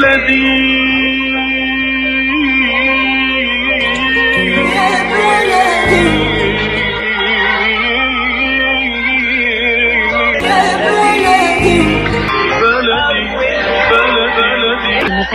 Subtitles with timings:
[0.00, 0.69] الذي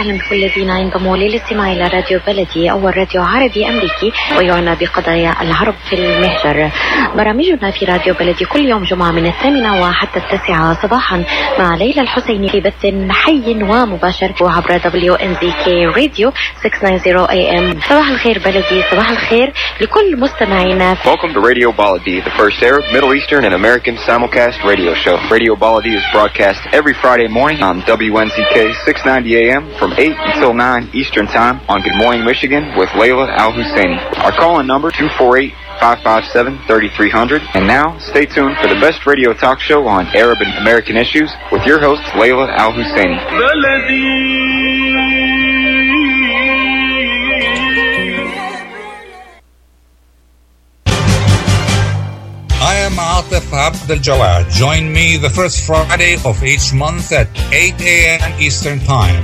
[0.06, 5.74] وسهلا بكل الذين ينضموا للاستماع إلى راديو بلدي اول راديو عربي أمريكي ويعنى بقضايا العرب
[5.90, 6.72] في المهجر.
[7.16, 11.24] برامجنا في راديو بلدي كل يوم جمعة من الثامنة وحتى التاسعة صباحا
[11.60, 14.78] مع ليلى الحسيني في بث حي ومباشر وعبر
[15.66, 16.32] كي راديو
[16.64, 17.80] 690 اي ام.
[17.90, 20.96] صباح الخير بلدي صباح الخير لكل مستمعينا.
[20.96, 25.16] Welcome to Radio Baladi, the first Arab, Middle Eastern, and American simulcast radio show.
[25.32, 30.90] Radio Baladi is broadcast every Friday morning on WNZK 690 AM from 8 until 9
[30.94, 33.98] Eastern Time on Good Morning Michigan with Layla Al Husseini.
[34.26, 37.42] Our call in number 248 557 3300.
[37.56, 41.32] And now, stay tuned for the best radio talk show on Arab and American issues
[41.52, 43.20] with your host, Layla Al Husseini.
[52.62, 54.52] I am Atif Abdel Jawad.
[54.52, 58.42] Join me the first Friday of each month at 8 a.m.
[58.42, 59.24] Eastern Time.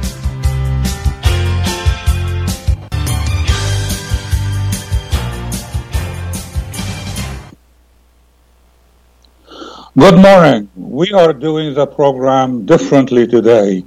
[9.99, 10.69] Good morning.
[10.77, 13.83] We are doing the program differently today.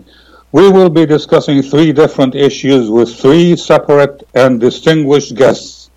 [0.52, 5.88] We will be discussing three different issues with three separate and distinguished guests.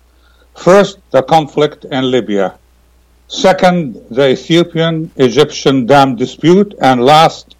[0.56, 2.58] First, the conflict in Libya.
[3.26, 6.74] Second, the Ethiopian Egyptian dam dispute.
[6.80, 7.56] And last,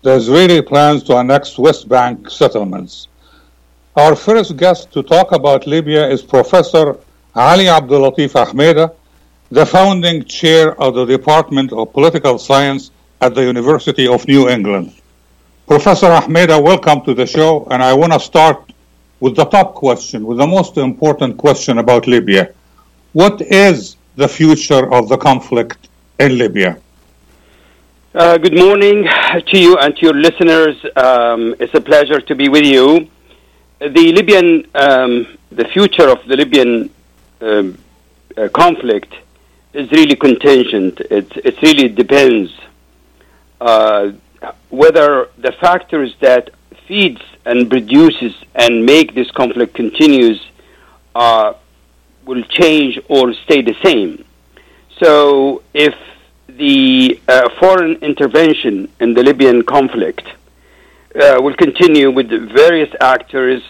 [0.00, 3.08] the Israeli plans to annex West Bank settlements.
[3.94, 6.96] Our first guest to talk about Libya is Professor
[7.34, 8.94] Ali Abdulatif Ahmida,
[9.50, 14.94] the founding chair of the Department of Political Science at the University of New England.
[15.66, 18.72] Professor Ahmida, welcome to the show, and I want to start
[19.18, 22.54] with the top question, with the most important question about Libya.
[23.12, 25.88] What is the future of the conflict
[26.20, 26.78] in Libya?
[28.14, 29.08] Uh, good morning
[29.46, 30.76] to you and to your listeners.
[30.94, 33.08] Um, it's a pleasure to be with you.
[33.80, 36.88] The Libyan, um, the future of the Libyan
[37.40, 37.78] um,
[38.36, 39.12] uh, conflict
[39.72, 41.00] is really contingent.
[41.00, 42.52] It, it really depends
[43.60, 44.12] uh,
[44.70, 46.50] whether the factors that
[46.86, 50.40] feeds and produces and make this conflict continues
[51.14, 51.54] uh,
[52.24, 54.24] will change or stay the same.
[54.98, 55.94] So if
[56.48, 60.26] the uh, foreign intervention in the Libyan conflict
[61.14, 63.62] uh, will continue with various actors,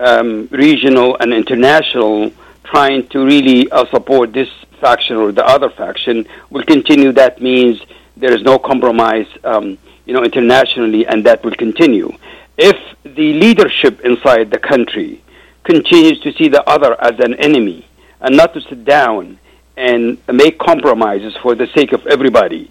[0.00, 2.30] um, regional and international,
[2.64, 4.48] trying to really uh, support this
[4.80, 7.12] faction or the other faction, will continue.
[7.12, 7.80] That means
[8.16, 12.10] there is no compromise, um, you know, internationally, and that will continue.
[12.56, 15.22] If the leadership inside the country
[15.64, 17.86] continues to see the other as an enemy
[18.20, 19.38] and not to sit down
[19.76, 22.70] and make compromises for the sake of everybody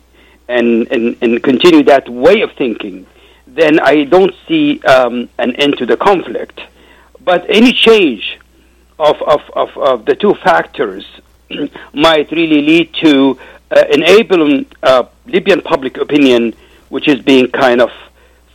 [0.49, 3.05] and, and, and continue that way of thinking,
[3.45, 6.59] then I don't see um, an end to the conflict.
[7.23, 8.39] But any change
[8.99, 11.05] of, of, of, of the two factors
[11.93, 13.37] might really lead to
[13.71, 16.53] uh, enabling uh, Libyan public opinion,
[16.89, 17.91] which is being kind of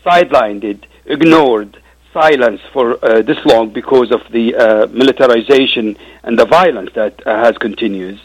[0.05, 1.79] sidelined, ignored,
[2.13, 7.45] silenced for uh, this long because of the uh, militarization and the violence that uh,
[7.45, 8.21] has continues.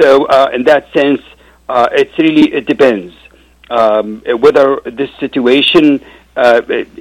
[0.00, 1.22] So, uh, in that sense,
[1.68, 3.14] uh, it's really it depends
[3.70, 6.00] um, whether this situation,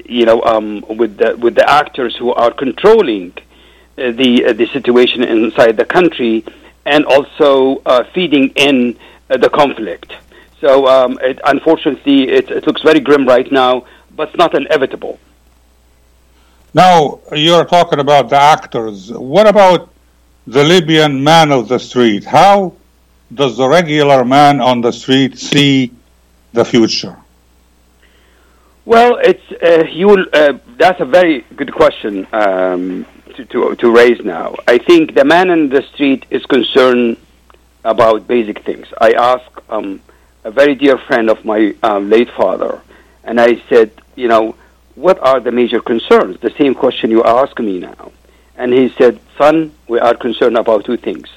[0.06, 3.34] you know, um, with the with the actors who are controlling
[3.96, 6.44] the the situation inside the country,
[6.88, 8.98] and also uh, feeding in
[9.30, 10.14] uh, the conflict.
[10.62, 13.86] So, um, it, unfortunately, it, it looks very grim right now,
[14.16, 15.20] but it's not inevitable.
[16.74, 19.12] Now, you're talking about the actors.
[19.12, 19.90] What about
[20.48, 22.24] the Libyan man of the street?
[22.24, 22.74] How
[23.34, 25.92] does the regular man on the street see
[26.54, 27.18] the future?
[28.86, 30.10] Well, it's uh, you.
[30.32, 33.06] Uh, that's a very good question um,
[33.38, 34.56] to, to to raise now.
[34.68, 37.18] I think the man in the street is concerned
[37.84, 38.88] about basic things.
[39.00, 40.02] I asked um,
[40.44, 42.82] a very dear friend of my um, late father,
[43.24, 44.56] and I said, you know,
[44.96, 46.40] what are the major concerns?
[46.40, 48.12] The same question you ask me now,
[48.58, 51.30] and he said, "Son, we are concerned about two things: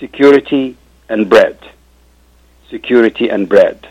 [0.00, 0.76] security
[1.08, 1.58] and bread.
[2.70, 3.88] Security and bread,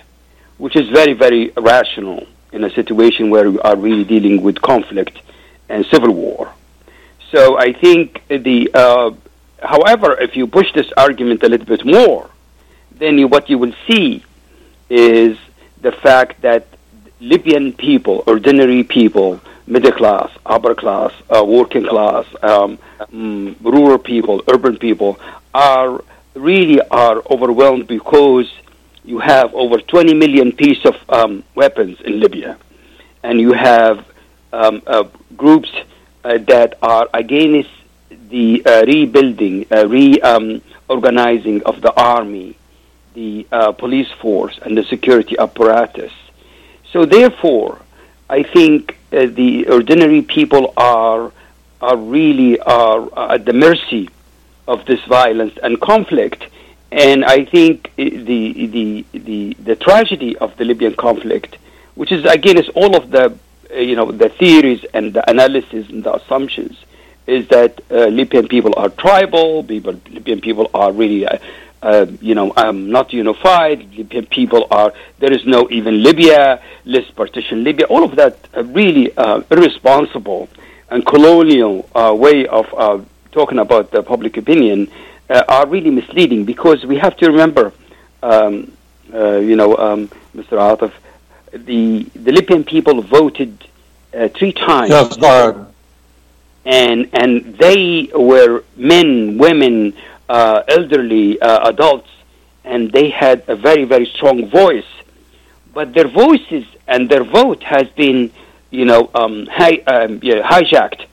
[0.59, 5.19] which is very, very rational in a situation where we are really dealing with conflict
[5.67, 6.53] and civil war.
[7.31, 9.11] So I think the, uh,
[9.61, 12.29] however, if you push this argument a little bit more,
[12.91, 14.23] then you, what you will see
[14.89, 15.37] is
[15.81, 16.67] the fact that
[17.19, 22.77] Libyan people, ordinary people, middle class, upper class, uh, working class, um,
[23.13, 25.19] mm, rural people, urban people,
[25.53, 26.01] are
[26.35, 28.51] really are overwhelmed because
[29.03, 32.57] you have over 20 million piece of um, weapons in Libya,
[33.23, 34.05] and you have
[34.53, 35.03] um, uh,
[35.35, 35.71] groups
[36.23, 37.69] that are against
[38.29, 42.57] the uh, rebuilding, uh, reorganizing of the army,
[43.13, 46.11] the uh, police force, and the security apparatus.
[46.91, 47.81] So therefore,
[48.29, 51.31] I think uh, the ordinary people are
[51.79, 54.09] are really are at the mercy
[54.67, 56.47] of this violence and conflict
[56.91, 58.09] and I think the,
[58.67, 61.57] the, the, the tragedy of the Libyan conflict,
[61.95, 63.29] which is against all of the, uh,
[63.73, 66.77] you know, the theories and the analysis and the assumptions,
[67.25, 71.37] is that uh, Libyan people are tribal, people, Libyan people are really, uh,
[71.81, 73.79] uh, you know, um, not unified.
[73.95, 77.85] Libyan people are, there is no even Libya, let's partition Libya.
[77.87, 80.47] All of that uh, really uh, irresponsible
[80.89, 81.85] and colonial
[82.17, 82.65] way of
[83.31, 84.89] talking about the public opinion
[85.29, 87.73] uh, are really misleading because we have to remember,
[88.23, 88.71] um,
[89.13, 90.57] uh, you know, um, Mr.
[90.57, 90.91] Atif,
[91.51, 93.65] the the Libyan people voted
[94.13, 94.89] uh, three times.
[94.89, 95.73] Yes, God.
[96.65, 99.93] And and they were men, women,
[100.27, 102.09] uh, elderly, uh, adults,
[102.63, 104.85] and they had a very very strong voice.
[105.73, 108.31] But their voices and their vote has been,
[108.71, 111.05] you know, um, hi, um, yeah, hijacked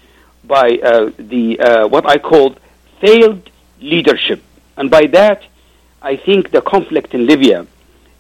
[0.45, 2.57] by uh, the what I call
[3.01, 4.43] failed leadership.
[4.77, 5.43] And by that,
[6.03, 7.67] I think the conflict in Libya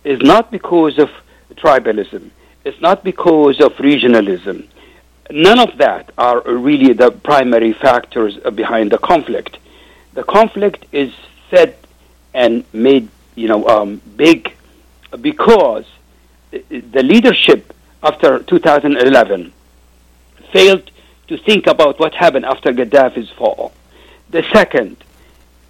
[0.05, 1.11] is not because of
[1.55, 2.31] tribalism,
[2.65, 4.67] it's not because of regionalism.
[5.31, 9.59] None of that are really the primary factors behind the conflict.
[10.15, 11.13] The conflict is
[11.51, 11.77] fed
[12.35, 14.55] and made, you know, um, big
[15.21, 15.87] because
[16.51, 19.53] the leadership after 2011
[20.53, 20.91] failed
[21.29, 23.73] to think about what happened after Gaddafi's fall.
[24.31, 24.97] The second,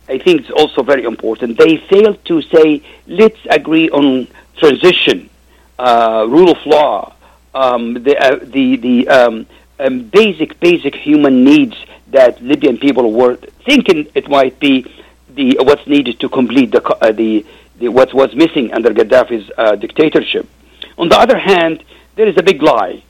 [0.09, 1.59] I think it's also very important.
[1.59, 4.27] They failed to say, let's agree on
[4.57, 5.31] transition,
[5.79, 7.15] uh, rule of law,
[7.55, 9.47] um, the, uh, the, the um,
[9.79, 11.77] um, basic, basic human needs
[12.09, 14.87] that Libyan people were thinking it might be
[15.31, 17.45] the, what's needed to complete the, uh, the,
[17.79, 20.49] the, what was missing under Gaddafi's uh, dictatorship.
[20.97, 21.83] On the other hand,
[22.15, 23.03] there is a big lie.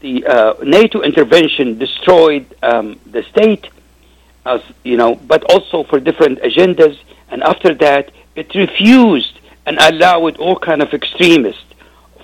[0.00, 3.68] The uh, NATO intervention destroyed um, the state
[4.46, 6.98] as you know, but also for different agendas.
[7.30, 11.64] And after that, it refused and allowed all kind of extremist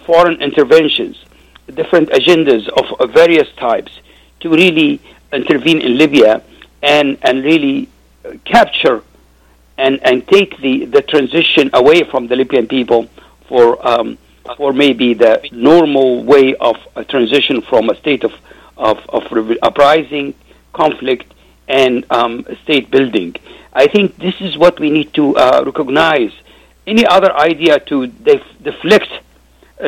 [0.07, 1.25] foreign interventions,
[1.75, 3.93] different agendas of, various types,
[4.41, 5.01] to really
[5.33, 6.43] intervene in Libya
[6.83, 7.89] and and really
[8.45, 9.03] capture
[9.79, 13.09] and and take the the transition away from the Libyan people
[13.49, 14.19] for um,
[14.57, 18.33] for maybe the normal way of a transition from a state of
[18.77, 19.23] of, of
[19.63, 20.35] uprising,
[20.73, 21.35] conflict,
[21.69, 23.37] and um, state building.
[23.73, 26.33] I think this is what we need to uh, recognize.
[26.87, 29.21] Any other idea to def- deflect uh,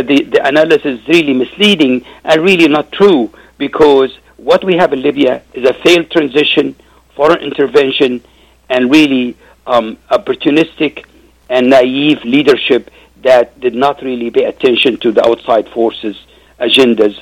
[0.00, 5.02] the, the analysis is really misleading and really not true because what we have in
[5.02, 6.74] Libya is a failed transition,
[7.14, 8.22] foreign intervention,
[8.68, 11.04] and really um, opportunistic
[11.48, 12.90] and naive leadership
[13.22, 16.16] that did not really pay attention to the outside forces'
[16.58, 17.20] agendas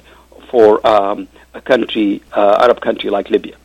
[0.50, 3.57] for um, a country, uh, Arab country like Libya.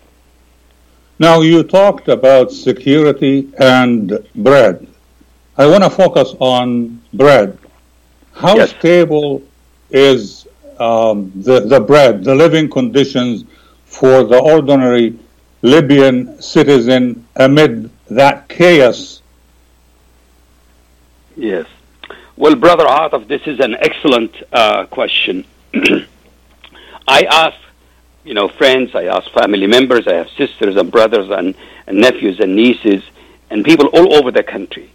[1.17, 4.85] Now, you talked about security and bread.
[5.57, 7.57] I want to focus on bread.
[8.35, 8.71] How yes.
[8.71, 9.41] stable
[9.89, 13.45] is um, the, the bread, the living conditions
[13.85, 15.17] for the ordinary
[15.61, 19.21] Libyan citizen amid that chaos?
[21.37, 21.65] Yes.
[22.35, 25.45] Well, Brother Atif, this is an excellent uh, question.
[27.07, 27.57] I ask,
[28.25, 31.55] you know, friends, I ask family members, I have sisters and brothers and,
[31.87, 33.01] and nephews and nieces
[33.49, 34.91] and people all over the country.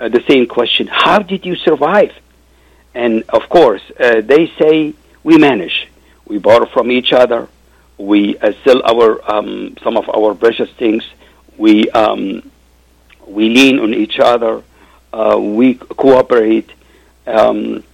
[0.00, 2.12] Uh, the same question, how did you survive?
[2.94, 4.94] And of course, uh, they say
[5.24, 5.88] we manage.
[6.26, 7.48] We borrow from each other.
[7.98, 11.04] We uh, sell our um, some of our precious things.
[11.56, 12.50] We um,
[13.26, 14.62] we lean on each other.
[15.12, 16.70] Uh, we cooperate.
[17.26, 17.84] Um,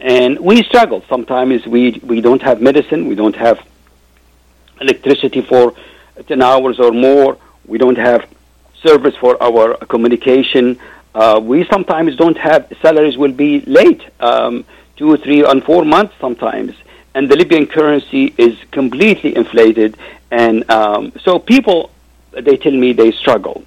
[0.00, 1.04] and we struggle.
[1.08, 3.06] Sometimes we we don't have medicine.
[3.08, 3.64] We don't have
[4.80, 5.74] electricity for
[6.26, 7.38] 10 hours or more.
[7.66, 8.28] We don't have
[8.82, 10.78] service for our communication.
[11.14, 14.64] Uh, we sometimes don't have salaries will be late, um,
[14.96, 16.74] two, three, and four months sometimes,
[17.14, 19.96] and the Libyan currency is completely inflated,
[20.30, 21.90] and um, so people
[22.32, 23.62] they tell me they struggle.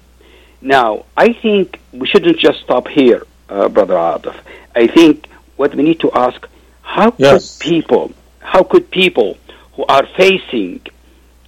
[0.60, 4.34] Now, I think we shouldn't just stop here, uh, Brother Atif.
[4.74, 6.48] I think what we need to ask:
[6.82, 7.58] How Yes.
[7.58, 9.38] could people, how could people
[9.74, 10.80] who are facing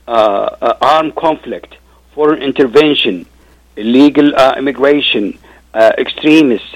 [0.06, 1.76] uh, uh, armed conflict,
[2.14, 3.26] foreign intervention,
[3.76, 5.36] illegal uh, immigration,
[5.78, 6.74] uh, extremists,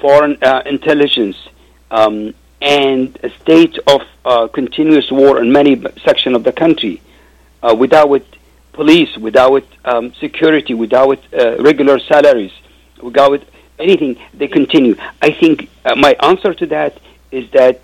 [0.00, 1.36] foreign uh, intelligence,
[1.90, 2.32] um,
[2.62, 5.74] and a state of uh, continuous war in many
[6.06, 7.02] sections of the country,
[7.64, 8.22] uh, without
[8.72, 12.52] police, without um, security, without uh, regular salaries,
[13.02, 13.42] without
[13.80, 14.94] anything, they continue.
[15.20, 17.00] I think uh, my answer to that
[17.32, 17.80] is that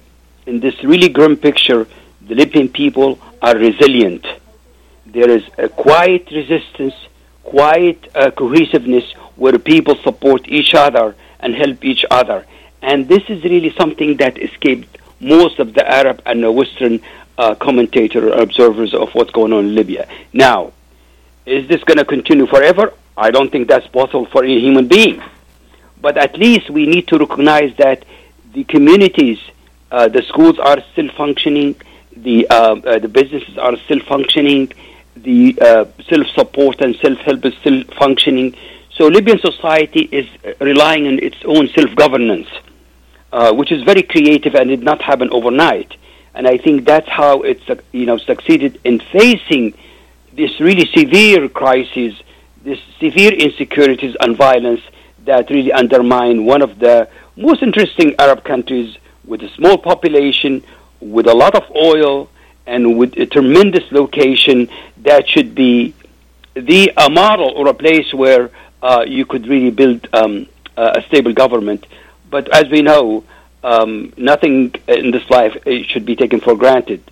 [0.46, 1.88] in this really grim picture,
[2.28, 4.24] the Libyan people are resilient.
[5.04, 6.94] There is a quiet resistance,
[7.42, 7.98] quiet
[8.36, 9.04] cohesiveness
[9.40, 12.44] where people support each other and help each other.
[12.82, 17.00] And this is really something that escaped most of the Arab and the Western
[17.38, 20.06] uh, commentator observers of what's going on in Libya.
[20.34, 20.72] Now,
[21.46, 22.92] is this going to continue forever?
[23.16, 25.22] I don't think that's possible for any human being.
[26.02, 28.04] But at least we need to recognize that
[28.52, 29.38] the communities,
[29.90, 31.76] uh, the schools are still functioning,
[32.14, 34.70] the uh, uh, the businesses are still functioning,
[35.16, 38.54] the uh, self-support and self-help is still functioning.
[39.00, 42.48] So Libyan society is uh, relying on its own self-governance,
[43.32, 45.96] uh, which is very creative and did not happen overnight.
[46.34, 49.72] And I think that's how uh, you know succeeded in facing
[50.34, 52.12] this really severe crisis,
[52.62, 54.82] this severe insecurities and violence
[55.24, 60.62] that really undermine one of the most interesting Arab countries with a small population,
[61.00, 62.28] with a lot of oil,
[62.66, 65.94] and with a tremendous location that should be
[66.52, 68.50] the a model or a place where
[68.82, 70.46] uh, you could really build um,
[70.76, 71.86] a stable government.
[72.30, 73.24] But as we know,
[73.62, 77.02] um, nothing in this life uh, should be taken for granted.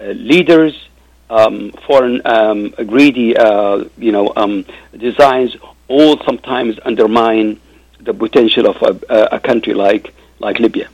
[0.00, 0.88] Uh, leaders,
[1.28, 4.64] um, foreign um, greedy, uh, you know, um,
[4.96, 5.56] designs
[5.88, 7.60] all sometimes undermine
[8.00, 10.88] the potential of a, a country like like Libya.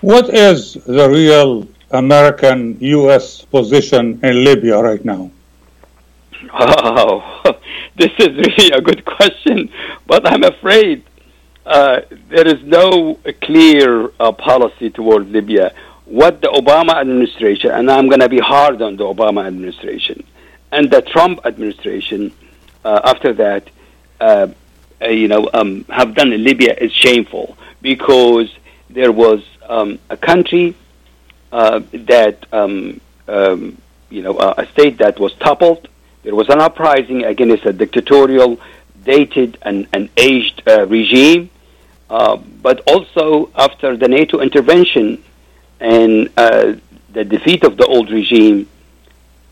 [0.00, 3.42] What is the real American U.S.
[3.42, 5.30] position in Libya right now?
[6.52, 7.60] Oh,
[7.96, 9.70] this is really a good question,
[10.06, 11.04] but I'm afraid
[11.64, 15.74] uh, there is no clear uh, policy towards Libya.
[16.04, 20.22] What the Obama administration, and I'm going to be hard on the Obama administration,
[20.70, 22.32] and the Trump administration
[22.84, 23.68] uh, after that,
[24.20, 24.48] uh,
[25.02, 28.54] you know, um, have done in Libya is shameful because
[28.88, 30.76] there was um, a country
[31.52, 33.76] uh, that, um, um,
[34.10, 35.88] you know, a state that was toppled.
[36.26, 38.58] There was an uprising against a dictatorial,
[39.04, 41.50] dated, and, and aged uh, regime.
[42.10, 45.22] Uh, but also after the NATO intervention
[45.78, 46.74] and uh,
[47.12, 48.68] the defeat of the old regime,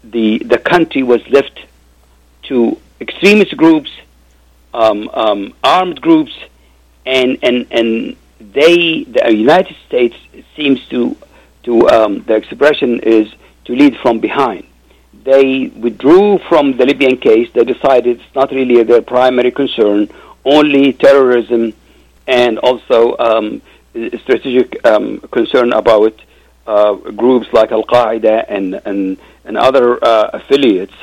[0.03, 1.65] the the country was left
[2.49, 3.93] to extremist groups,
[4.73, 6.35] um, um, armed groups,
[7.07, 10.17] and and and they the United States
[10.57, 11.17] seems to
[11.63, 13.33] to um, the expression is
[13.67, 14.67] to lead from behind.
[15.25, 17.49] They withdrew from the Libyan case.
[17.55, 20.09] They decided it's not really their primary concern,
[20.45, 21.73] only terrorism
[22.27, 23.63] and also um,
[24.23, 26.15] strategic um, concern about
[26.67, 30.95] uh, groups like Al Qaeda and, and, and other uh, affiliates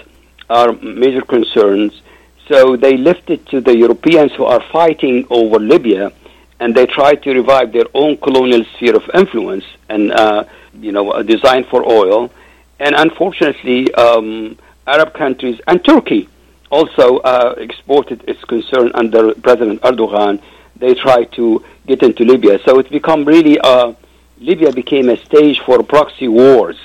[0.49, 2.01] are major concerns.
[2.47, 6.11] So they left it to the Europeans who are fighting over Libya,
[6.59, 10.43] and they try to revive their own colonial sphere of influence and uh,
[10.79, 12.31] you know a design for oil.
[12.81, 14.57] And unfortunately, um,
[14.87, 16.27] Arab countries and Turkey
[16.71, 20.41] also uh, exported its concern under President Erdogan.
[20.77, 23.93] They try to get into Libya, so it become really uh,
[24.39, 26.79] Libya became a stage for proxy wars,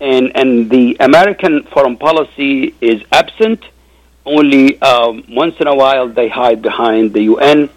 [0.00, 3.62] and and the American foreign policy is absent.
[4.24, 7.68] Only um, once in a while they hide behind the UN,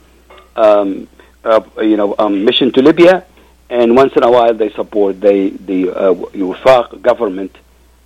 [0.56, 1.10] um,
[1.44, 3.26] uh, you know, um, mission to Libya,
[3.70, 7.56] and once in a while they support the the uh, government,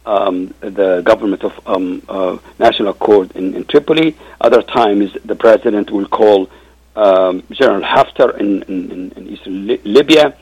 [0.05, 4.15] um, the government of um, uh, National Accord in, in Tripoli.
[4.39, 6.49] Other times the president will call
[6.95, 10.35] um, General Haftar in, in, in eastern Li- Libya,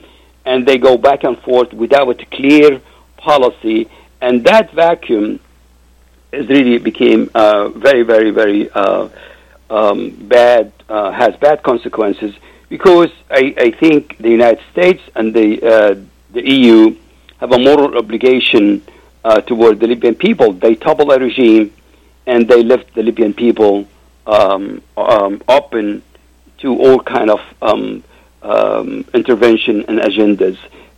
[0.45, 2.81] and they go back and forth without a clear
[3.17, 3.89] policy,
[4.21, 5.39] and that vacuum
[6.31, 9.09] is really became uh, very, very, very uh,
[9.69, 12.33] um, bad, uh, has bad consequences
[12.69, 15.95] because I, I think the United States and the uh,
[16.31, 16.95] the EU
[17.39, 18.81] have a moral obligation
[19.23, 20.53] uh, toward the Libyan people.
[20.53, 21.73] They topple a regime
[22.27, 23.88] and they left the Libyan people
[24.27, 26.03] um, um, open
[26.59, 28.03] to all kind of um,
[28.43, 30.57] um, intervention and agendas.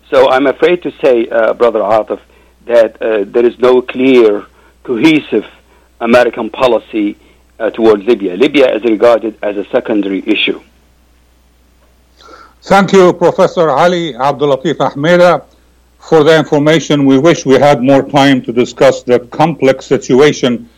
[0.09, 2.19] So I'm afraid to say, uh, Brother Atif,
[2.65, 4.45] that uh, there is no clear,
[4.83, 5.45] cohesive
[5.99, 7.17] American policy
[7.59, 8.35] uh, towards Libya.
[8.35, 10.59] Libya is regarded as a secondary issue.
[12.63, 15.43] Thank you, Professor Ali Abdul Latif Ahmida,
[15.99, 17.05] for the information.
[17.07, 20.69] We wish we had more time to discuss the complex situation,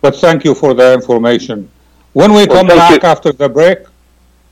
[0.00, 1.68] but thank you for the information.
[2.12, 3.08] When we Well, come back you.
[3.08, 3.78] after the break,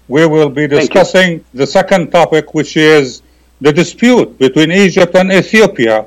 [0.08, 3.22] we will be discussing the second topic, which is
[3.60, 6.06] the dispute between Egypt and Ethiopia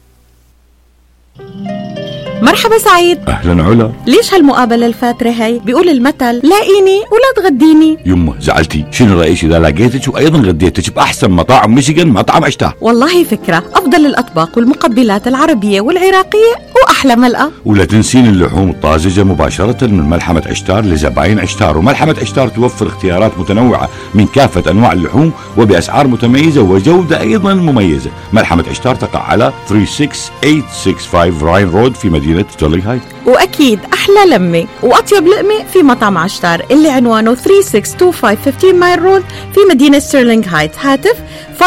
[2.41, 3.19] مرحبا سعيد.
[3.27, 3.91] أهلا علا.
[4.07, 7.97] ليش هالمقابلة الفاترة هي بيقول المثل لاقيني ولا تغديني.
[8.05, 8.85] يمه زعلتي.
[8.91, 13.63] شنو رأيك إذا لقيتك وأيضا غديتك بأحسن مطاعم ميشيغان مطعم عشتار والله فكرة.
[13.73, 20.85] أفضل الأطباق والمقبلات العربية والعراقية وأحلى ملقا ولا تنسين اللحوم الطازجة مباشرة من ملحمة عشتار
[20.85, 21.77] لزباين عشتار.
[21.77, 28.09] وملحمة عشتار توفر اختيارات متنوعة من كافة أنواع اللحوم وبأسعار متميزة وجودة أيضا مميزة.
[28.33, 35.27] ملحمة عشتار تقع على 36865 راين رود في مدينة ستورلينغ هايت وأكيد أحلى لمة وأطيب
[35.27, 39.23] لقمة في مطعم عشتار اللي عنوانه 3625 15 مايل رود
[39.53, 41.15] في مدينة ستيرلينغ هايت هاتف
[41.59, 41.63] 586-698-2585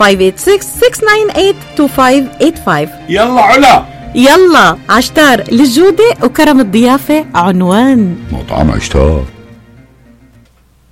[0.00, 3.84] 586-698-2585 يلا علا.
[4.14, 8.16] يلا عشتار للجودة وكرم الضيافة عنوان.
[8.32, 9.24] مطعم عشتار.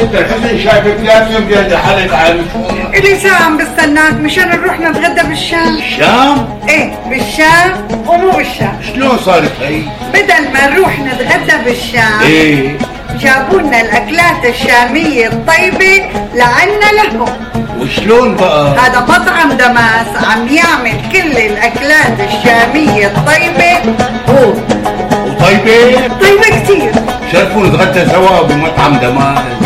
[0.00, 2.40] يوسف الحسن شايفك لازم بيد حلق على
[2.94, 5.76] إلي ساعة عم بستناك مشان نروح نتغدى بالشام.
[5.76, 8.78] الشام إيه بالشام ومو بالشام.
[8.94, 9.82] شلون صارت هي؟
[10.14, 12.78] بدل ما نروح نتغدى بالشام إيه.
[13.20, 17.28] جابوا لنا الأكلات الشامية الطيبة لعنا لهم.
[17.80, 23.94] وشلون بقى؟ هذا مطعم دماس عم يعمل كل الأكلات الشامية الطيبة.
[24.28, 24.52] هو
[25.26, 26.92] وطيبة؟ طيبة كتير
[27.32, 29.59] شرفوا نتغدى سوا بمطعم دماس.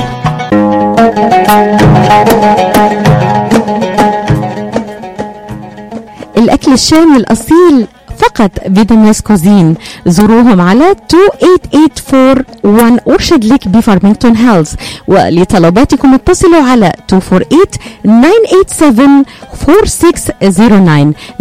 [6.38, 7.86] الأكل الشامي الأصيل
[8.18, 9.74] فقط بدمياس كوزين.
[10.06, 14.70] زوروهم على 28841 أرشد لك بفارمنتون هيلز.
[15.08, 17.14] ولطلباتكم اتصلوا على 248-987-4609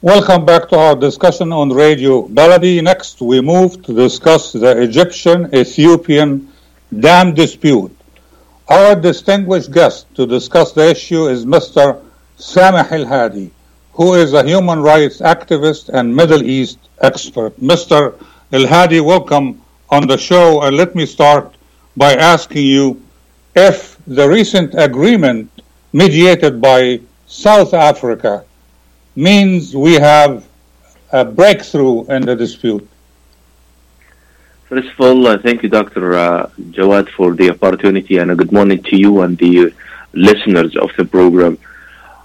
[0.03, 2.83] Welcome back to our discussion on Radio Baladi.
[2.83, 6.51] Next, we move to discuss the Egyptian Ethiopian
[6.99, 7.95] dam dispute.
[8.67, 12.03] Our distinguished guest to discuss the issue is Mr.
[12.39, 13.51] Samah El Hadi,
[14.01, 17.53] who is a human rights activist and Middle East expert.
[17.61, 18.15] Mr.
[18.51, 19.61] El Hadi, welcome
[19.91, 20.63] on the show.
[20.63, 21.55] And let me start
[21.99, 23.03] by asking you
[23.55, 25.51] if the recent agreement
[25.93, 28.43] mediated by South Africa
[29.17, 30.49] means we have
[31.13, 32.89] a breakthrough in the dispute.
[34.71, 36.15] First of all, uh, thank you, Dr.
[36.15, 39.75] Uh, Jawad, for the opportunity, and a good morning to you and the
[40.15, 41.59] listeners of the program.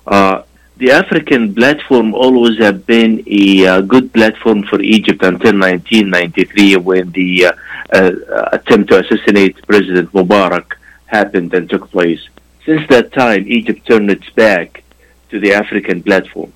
[0.08, 0.44] Uh,
[0.78, 7.12] the African platform always have been a uh, good platform for Egypt until 1993 when
[7.12, 7.52] the uh,
[7.94, 10.74] uh, attempt to assassinate President Mubarak
[11.06, 12.28] happened and took place.
[12.66, 14.84] Since that time, Egypt turned its back
[15.30, 16.52] to the African platform.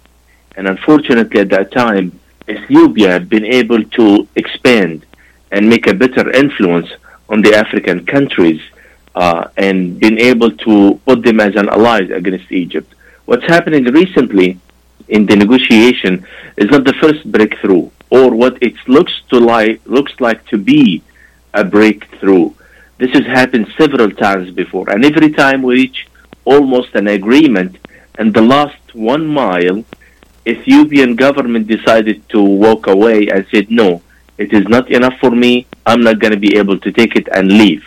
[0.56, 5.06] And unfortunately, at that time, Ethiopia had been able to expand
[5.52, 6.90] and make a better influence
[7.30, 8.62] on the African countries
[9.16, 12.94] uh, and been able to put them as an ally against Egypt.
[13.30, 14.58] What's happening recently
[15.08, 16.26] in the negotiation
[16.58, 21.04] is not the first breakthrough or what it looks to like looks like to be
[21.54, 22.50] a breakthrough.
[22.98, 26.08] This has happened several times before, and every time we reach
[26.44, 27.78] almost an agreement,
[28.18, 29.86] and the last one mile,
[30.48, 34.02] Ethiopian government decided to walk away and said, no,
[34.40, 35.68] it is not enough for me.
[35.86, 37.86] I'm not going to be able to take it and leave.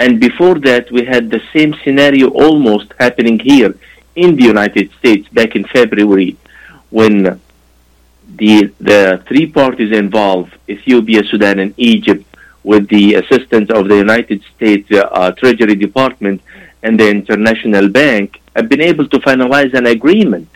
[0.00, 3.76] And before that, we had the same scenario almost happening here
[4.14, 6.36] in the United States back in February
[6.90, 7.40] when
[8.36, 12.24] the, the three parties involved, Ethiopia, Sudan, and Egypt,
[12.64, 16.40] with the assistance of the United States uh, Treasury Department
[16.82, 20.48] and the International Bank, have been able to finalize an agreement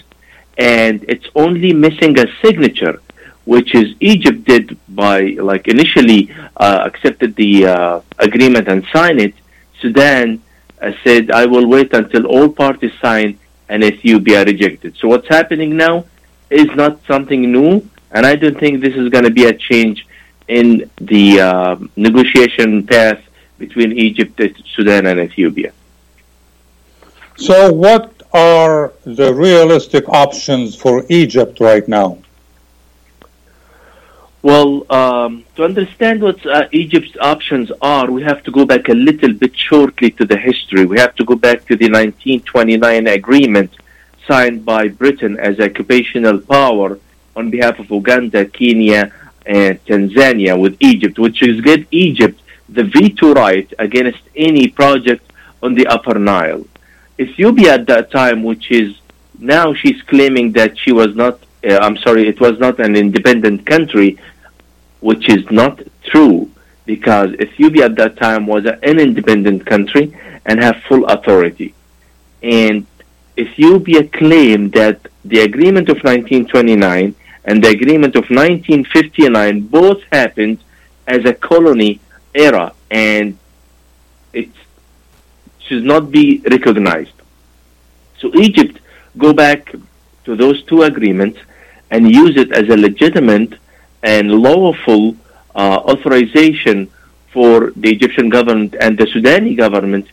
[0.58, 3.00] and it's only missing a signature,
[3.44, 9.34] which is Egypt did by like initially uh, accepted the uh, agreement and signed it.
[9.80, 10.42] Sudan
[10.80, 14.96] uh, said, "I will wait until all parties sign," and Ethiopia rejected.
[14.96, 16.04] So what's happening now
[16.50, 20.06] is not something new, and I don't think this is going to be a change
[20.48, 23.20] in the uh, negotiation path
[23.58, 24.40] between Egypt,
[24.74, 25.72] Sudan, and Ethiopia.
[27.36, 32.18] So, what are the realistic options for Egypt right now?
[34.46, 38.94] Well, um, to understand what uh, Egypt's options are, we have to go back a
[38.94, 40.86] little bit shortly to the history.
[40.86, 43.72] We have to go back to the 1929 agreement
[44.28, 47.00] signed by Britain as occupational power
[47.34, 49.12] on behalf of Uganda, Kenya,
[49.44, 55.24] and Tanzania with Egypt, which is give Egypt the veto right against any project
[55.60, 56.64] on the Upper Nile.
[57.18, 58.96] Ethiopia at that time, which is
[59.40, 63.66] now she's claiming that she was not, uh, I'm sorry, it was not an independent
[63.66, 64.16] country,
[65.08, 65.74] which is not
[66.10, 66.50] true
[66.84, 70.04] because Ethiopia at that time was an independent country
[70.46, 71.74] and have full authority.
[72.42, 72.86] And
[73.38, 77.14] Ethiopia claimed that the agreement of 1929
[77.44, 80.58] and the agreement of 1959 both happened
[81.06, 82.00] as a colony
[82.34, 83.38] era and
[84.32, 84.50] it
[85.60, 87.18] should not be recognized.
[88.18, 88.80] So Egypt
[89.16, 89.72] go back
[90.24, 91.38] to those two agreements
[91.92, 93.52] and use it as a legitimate
[94.06, 95.16] and lawful
[95.54, 96.88] uh, authorization
[97.32, 100.06] for the Egyptian government and the Sudani government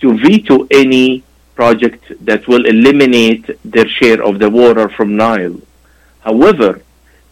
[0.00, 1.22] to veto any
[1.54, 5.60] project that will eliminate their share of the water from Nile.
[6.20, 6.80] However,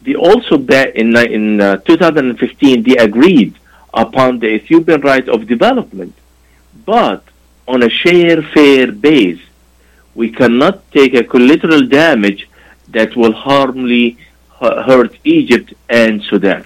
[0.03, 3.55] they also back in, in uh, 2015 they agreed
[3.95, 6.15] upon the Ethiopian right of development,
[6.85, 7.25] but
[7.67, 9.41] on a share fair base.
[10.15, 12.43] We cannot take a collateral damage
[12.89, 14.19] that will harmly
[14.63, 16.65] hurt Egypt and Sudan.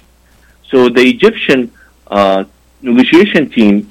[0.70, 1.72] So the Egyptian
[2.06, 2.44] uh,
[2.82, 3.90] negotiation team,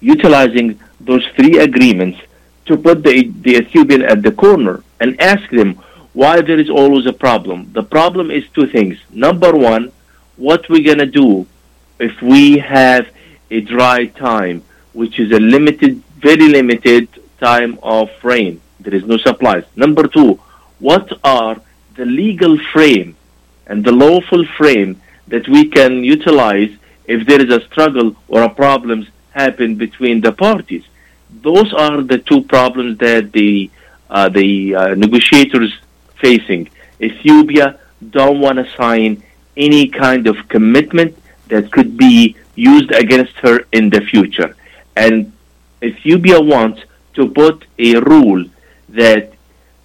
[0.00, 2.18] utilizing those three agreements,
[2.66, 5.74] to put the, the Ethiopian at the corner and ask them
[6.12, 7.70] why there is always a problem.
[7.72, 8.98] The problem is two things.
[9.10, 9.92] Number one,
[10.36, 11.46] what we're gonna do
[11.98, 13.06] if we have
[13.50, 17.08] a dry time, which is a limited, very limited
[17.38, 18.60] time of rain.
[18.80, 19.64] There is no supplies.
[19.76, 20.40] Number two,
[20.78, 21.60] what are
[21.94, 23.16] the legal frame
[23.66, 26.70] and the lawful frame that we can utilize
[27.06, 30.84] if there is a struggle or a problems happen between the parties?
[31.42, 33.70] Those are the two problems that the
[34.10, 35.72] uh, the uh, negotiators
[36.20, 36.68] facing.
[37.00, 37.80] Ethiopia
[38.10, 39.22] don't want to sign
[39.56, 41.16] any kind of commitment
[41.48, 44.56] that could be used against her in the future.
[44.96, 45.32] And
[45.82, 46.82] Ethiopia wants
[47.14, 48.44] to put a rule
[48.90, 49.33] that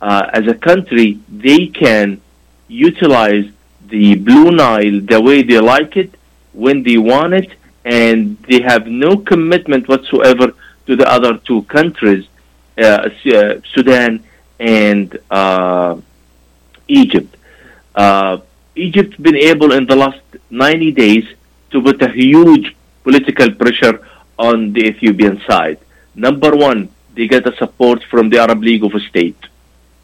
[0.02, 2.22] uh, as a country they can
[2.68, 3.46] utilize
[3.88, 6.14] the Blue Nile the way they like it,
[6.54, 7.52] when they want it,
[7.86, 10.54] and they have no commitment whatsoever
[10.86, 12.28] to the other two countries,
[12.78, 14.24] uh, uh, Sudan
[14.60, 15.98] and uh,
[16.88, 17.36] Egypt.
[17.96, 18.38] Uh,
[18.76, 21.26] Egypt been able in the last 90 days
[21.72, 24.02] to put a huge political pressure
[24.38, 25.80] on the Ethiopian side.
[26.16, 29.49] Number one, they get the support from the Arab League of States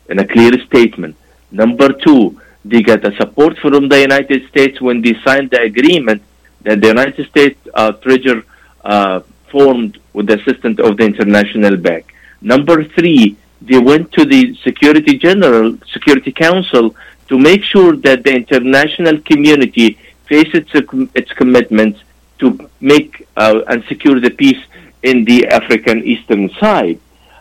[0.10, 1.16] in a clear statement.
[1.52, 6.22] Number two, they get the support from the United States when they signed the agreement
[6.62, 8.44] that the United States uh, Treasury
[8.84, 9.20] uh,
[9.52, 12.14] formed with the assistance of the International Bank.
[12.42, 16.96] Number three, they went to the Security General, Security Council
[17.30, 22.00] to make sure that the international community faces its, its commitments
[22.40, 24.62] to make uh, and secure the peace
[25.04, 27.00] in the African eastern side.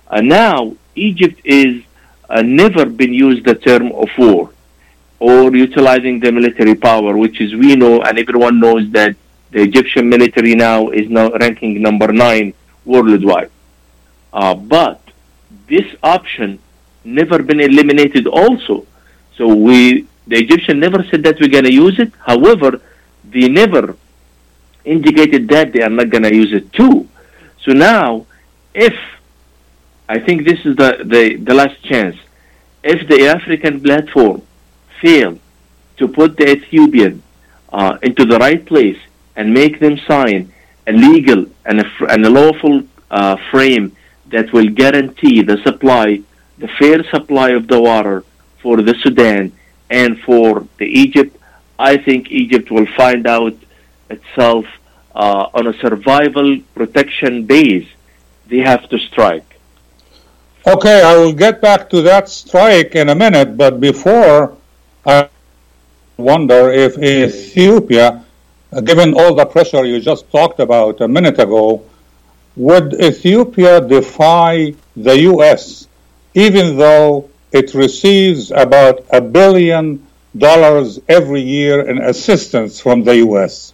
[0.08, 1.82] Uh, now, Egypt is
[2.28, 4.50] uh, never been used the term of war
[5.18, 9.16] or utilizing the military power, which is we know and everyone knows that
[9.50, 12.52] the Egyptian military now is now ranking number nine
[12.84, 13.50] worldwide.
[14.32, 15.00] Uh, but
[15.68, 16.58] this option
[17.04, 18.86] never been eliminated also.
[19.36, 22.12] So we, the Egyptian never said that we're going to use it.
[22.18, 22.80] However,
[23.24, 23.96] they never
[24.84, 27.08] indicated that they are not going to use it too.
[27.62, 28.26] So now,
[28.74, 28.94] if
[30.08, 32.16] I think this is the, the, the last chance,
[32.82, 34.42] if the African platform
[35.00, 35.38] fail
[35.96, 37.22] to put the Ethiopian
[37.72, 38.98] uh, into the right place
[39.36, 40.52] and make them sign
[40.86, 46.20] a legal and a, and a lawful uh, frame that will guarantee the supply,
[46.58, 48.24] the fair supply of the water
[48.60, 49.52] for the Sudan
[49.88, 51.36] and for the Egypt,
[51.78, 53.54] I think Egypt will find out
[54.10, 54.66] itself
[55.14, 57.88] uh, on a survival protection base.
[58.48, 59.53] They have to strike.
[60.66, 64.56] Okay, I will get back to that strike in a minute, but before
[65.04, 65.28] I
[66.16, 68.24] wonder if Ethiopia,
[68.82, 71.84] given all the pressure you just talked about a minute ago,
[72.56, 75.86] would Ethiopia defy the U.S.
[76.32, 80.06] even though it receives about a billion
[80.38, 83.73] dollars every year in assistance from the U.S.?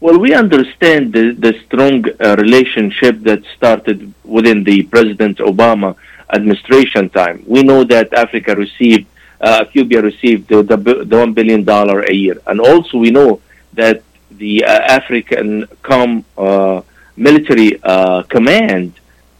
[0.00, 5.96] Well, we understand the, the strong uh, relationship that started within the President Obama
[6.32, 7.42] administration time.
[7.46, 9.06] We know that Africa received,
[9.40, 12.40] uh, Ethiopia received the, the, the $1 billion a year.
[12.46, 13.40] And also we know
[13.72, 16.82] that the uh, African com, uh,
[17.16, 18.92] military uh, command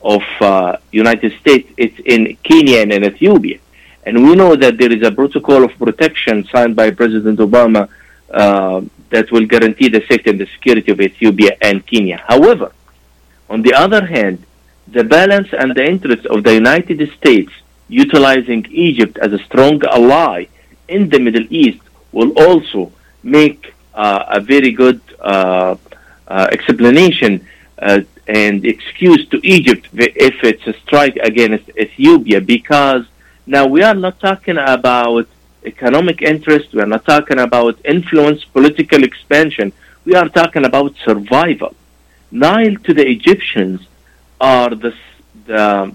[0.02, 3.58] of uh, United States is in Kenya and in Ethiopia.
[4.04, 7.88] And we know that there is a protocol of protection signed by President Obama
[8.30, 12.18] uh, that will guarantee the safety and the security of Ethiopia and Kenya.
[12.26, 12.72] However,
[13.48, 14.44] on the other hand,
[14.86, 17.52] the balance and the interests of the United States
[17.88, 20.46] utilizing Egypt as a strong ally
[20.88, 21.80] in the Middle East
[22.12, 22.92] will also
[23.22, 25.76] make uh, a very good uh,
[26.26, 27.46] uh, explanation
[27.78, 33.04] uh, and excuse to Egypt if it's a strike against Ethiopia because
[33.46, 35.26] now we are not talking about
[35.64, 39.72] economic interest, we are not talking about influence, political expansion,
[40.04, 41.74] we are talking about survival.
[42.30, 43.80] Nile to the Egyptians
[44.40, 44.94] are the,
[45.46, 45.94] the,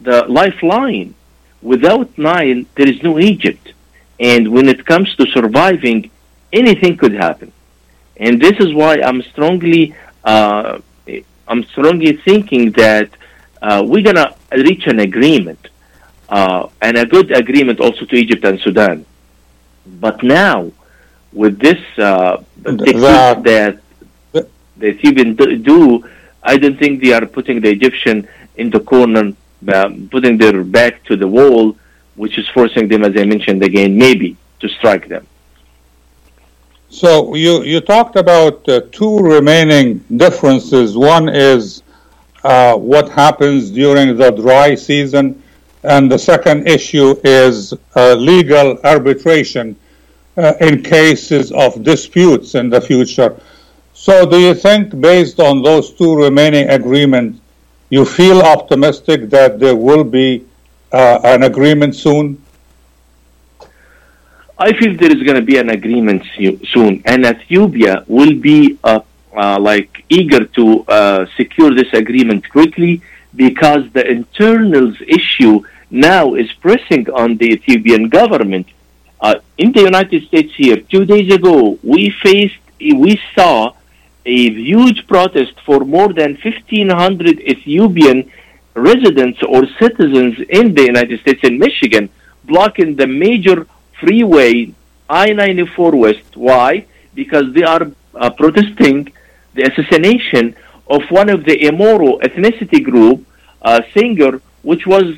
[0.00, 1.14] the lifeline.
[1.62, 3.72] Without Nile, there is no Egypt.
[4.18, 6.10] And when it comes to surviving,
[6.52, 7.52] anything could happen.
[8.16, 10.78] And this is why I'm strongly, uh,
[11.46, 13.10] I'm strongly thinking that
[13.60, 15.68] uh, we're gonna reach an agreement,
[16.28, 19.04] uh, and a good agreement also to Egypt and Sudan.
[19.86, 20.72] But now,
[21.32, 22.96] with this uh, technique
[23.44, 23.80] that
[24.32, 26.08] the Ethiopian do, do
[26.42, 29.32] I don't think they are putting the Egyptian in the corner,
[29.68, 31.76] uh, putting their back to the wall,
[32.14, 35.26] which is forcing them, as I mentioned again, maybe to strike them.
[36.88, 40.96] So you, you talked about uh, two remaining differences.
[40.96, 41.82] One is
[42.44, 45.42] uh, what happens during the dry season,
[45.86, 49.76] and the second issue is uh, legal arbitration
[50.36, 53.38] uh, in cases of disputes in the future.
[53.94, 57.40] So, do you think, based on those two remaining agreements,
[57.88, 60.44] you feel optimistic that there will be
[60.92, 62.42] uh, an agreement soon?
[64.58, 66.24] I feel there is going to be an agreement
[66.66, 69.00] soon, and Ethiopia will be uh,
[69.36, 73.02] uh, like eager to uh, secure this agreement quickly
[73.34, 78.66] because the internals issue now is pressing on the Ethiopian government.
[79.20, 83.72] Uh, in the United States here, two days ago, we faced, we saw
[84.26, 88.30] a huge protest for more than 1,500 Ethiopian
[88.74, 92.10] residents or citizens in the United States in Michigan
[92.44, 93.66] blocking the major
[94.00, 94.72] freeway
[95.08, 96.36] I-94 West.
[96.36, 96.86] Why?
[97.14, 99.12] Because they are uh, protesting
[99.54, 100.56] the assassination
[100.88, 103.26] of one of the Oromo ethnicity group,
[103.62, 105.16] uh, singer, which was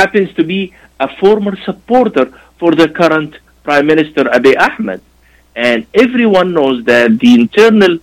[0.00, 2.26] happens to be a former supporter
[2.58, 5.00] for the current Prime Minister Abiy Ahmed.
[5.56, 7.98] And everyone knows that the internal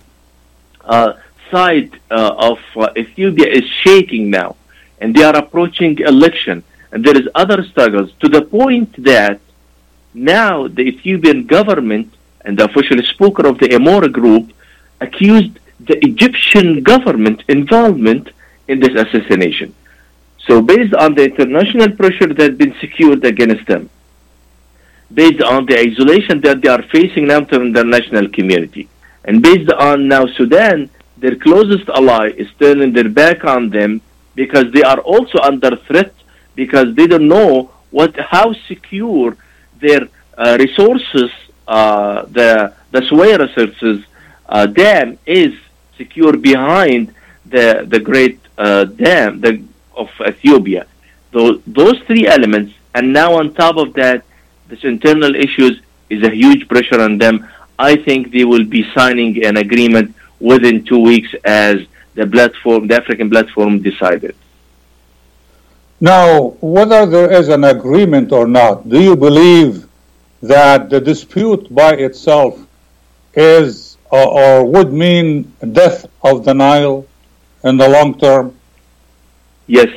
[0.84, 1.12] uh,
[1.50, 4.56] side uh, of uh, Ethiopia is shaking now,
[5.00, 9.40] and they are approaching election, and there is other struggles to the point that
[10.14, 14.52] now the Ethiopian government and the official speaker of the Oromo group
[15.00, 18.30] accused the Egyptian government involvement
[18.68, 19.74] in this assassination.
[20.46, 23.88] So based on the international pressure that has been secured against them,
[25.12, 28.88] based on the isolation that they are facing now to the international community,
[29.24, 34.00] and based on now Sudan, their closest ally is turning their back on them
[34.34, 36.12] because they are also under threat
[36.56, 39.36] because they don't know what how secure
[39.80, 41.30] their uh, resources,
[41.68, 44.04] uh, the the Suez resources
[44.48, 45.54] uh, dam is
[45.96, 47.14] secure behind
[47.46, 49.62] the the great uh, dam the,
[49.96, 50.86] of Ethiopia.
[51.32, 54.24] Those those three elements, and now on top of that,
[54.68, 57.48] this internal issues is a huge pressure on them.
[57.78, 61.76] I think they will be signing an agreement within two weeks as
[62.14, 64.36] the platform, the African platform decided.
[66.00, 69.88] Now, whether there is an agreement or not, do you believe
[70.42, 72.58] that the dispute by itself
[73.34, 77.06] is or, or would mean death of the Nile
[77.64, 78.54] in the long term?
[79.78, 79.92] Yes.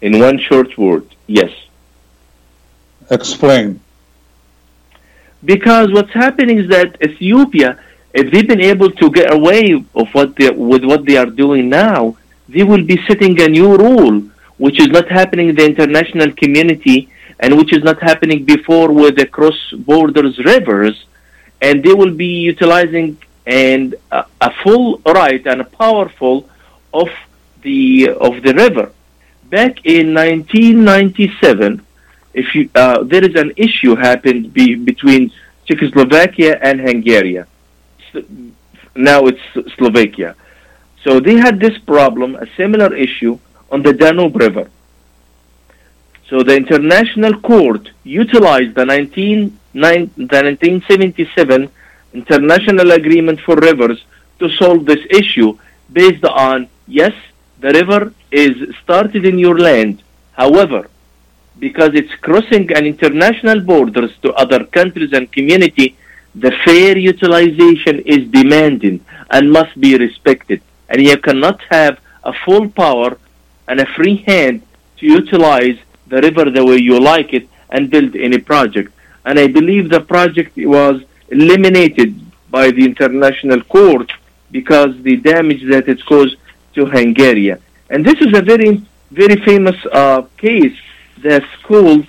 [0.00, 1.52] In one short word, yes.
[3.08, 3.68] Explain.
[5.52, 7.78] Because what's happening is that Ethiopia,
[8.12, 11.68] if they've been able to get away of what they, with what they are doing
[11.68, 12.16] now,
[12.48, 14.16] they will be setting a new rule,
[14.64, 19.14] which is not happening in the international community and which is not happening before with
[19.14, 19.60] the cross
[19.90, 20.96] borders rivers,
[21.60, 26.48] and they will be utilizing and a, a full right and a powerful
[26.92, 27.08] of
[27.62, 28.92] the of the river.
[29.50, 31.84] Back in 1997,
[32.34, 35.32] if you uh, there is an issue happened be, between
[35.66, 37.44] Czechoslovakia and Hungary.
[38.94, 40.34] Now it's Slovakia.
[41.04, 43.38] So they had this problem, a similar issue
[43.70, 44.70] on the Danube River.
[46.28, 51.70] So the International Court utilized the, 19, nine, the 1977
[52.14, 54.02] International Agreement for Rivers
[54.38, 55.58] to solve this issue
[55.92, 57.12] based on, yes,
[57.62, 60.02] the river is started in your land.
[60.32, 60.88] However,
[61.58, 65.96] because it's crossing an international borders to other countries and community,
[66.34, 70.60] the fair utilization is demanded and must be respected.
[70.88, 73.16] And you cannot have a full power
[73.68, 74.62] and a free hand
[74.98, 78.92] to utilize the river the way you like it and build any project.
[79.24, 80.96] And I believe the project was
[81.28, 82.10] eliminated
[82.50, 84.10] by the international court
[84.50, 86.36] because the damage that it caused
[86.74, 87.54] to Hungary.
[87.90, 90.76] And this is a very, very famous uh, case
[91.18, 92.06] that's called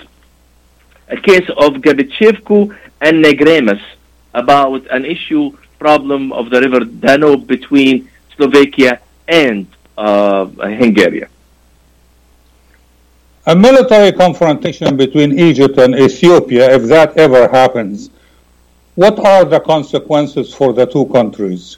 [1.10, 3.82] a case of Gabčíkovo and Nagymaros
[4.34, 11.26] about an issue problem of the river Danube between Slovakia and uh, Hungary.
[13.46, 18.10] A military confrontation between Egypt and Ethiopia, if that ever happens,
[18.96, 21.78] what are the consequences for the two countries?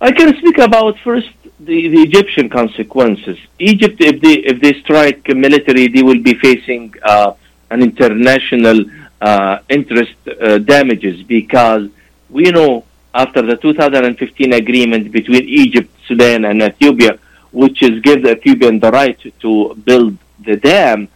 [0.00, 3.36] I can speak about first the, the Egyptian consequences.
[3.58, 7.32] Egypt, if they if they strike military, they will be facing uh,
[7.70, 8.84] an international
[9.20, 11.88] uh, interest uh, damages because
[12.30, 17.18] we know after the 2015 agreement between Egypt, Sudan, and Ethiopia,
[17.50, 21.08] which is give the Ethiopian the right to build the dam,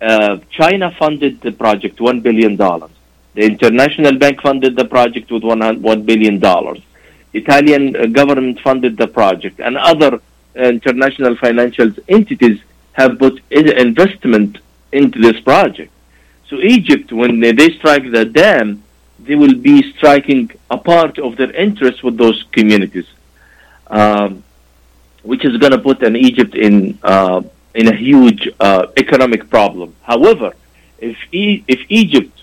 [0.00, 2.56] uh, China funded the project $1 billion.
[2.56, 6.40] The International Bank funded the project with $1 $1 billion.
[7.34, 12.58] Italian uh, government funded the project, and other uh, international financial entities
[12.92, 14.58] have put investment
[14.92, 15.90] into this project.
[16.48, 18.82] So Egypt, when they strike the dam,
[19.18, 23.08] they will be striking a part of their interest with those communities,
[23.88, 24.44] um,
[25.22, 27.42] which is going to put an Egypt in uh,
[27.74, 29.88] in a huge uh, economic problem.
[30.02, 30.52] However,
[30.98, 32.36] if e- if Egypt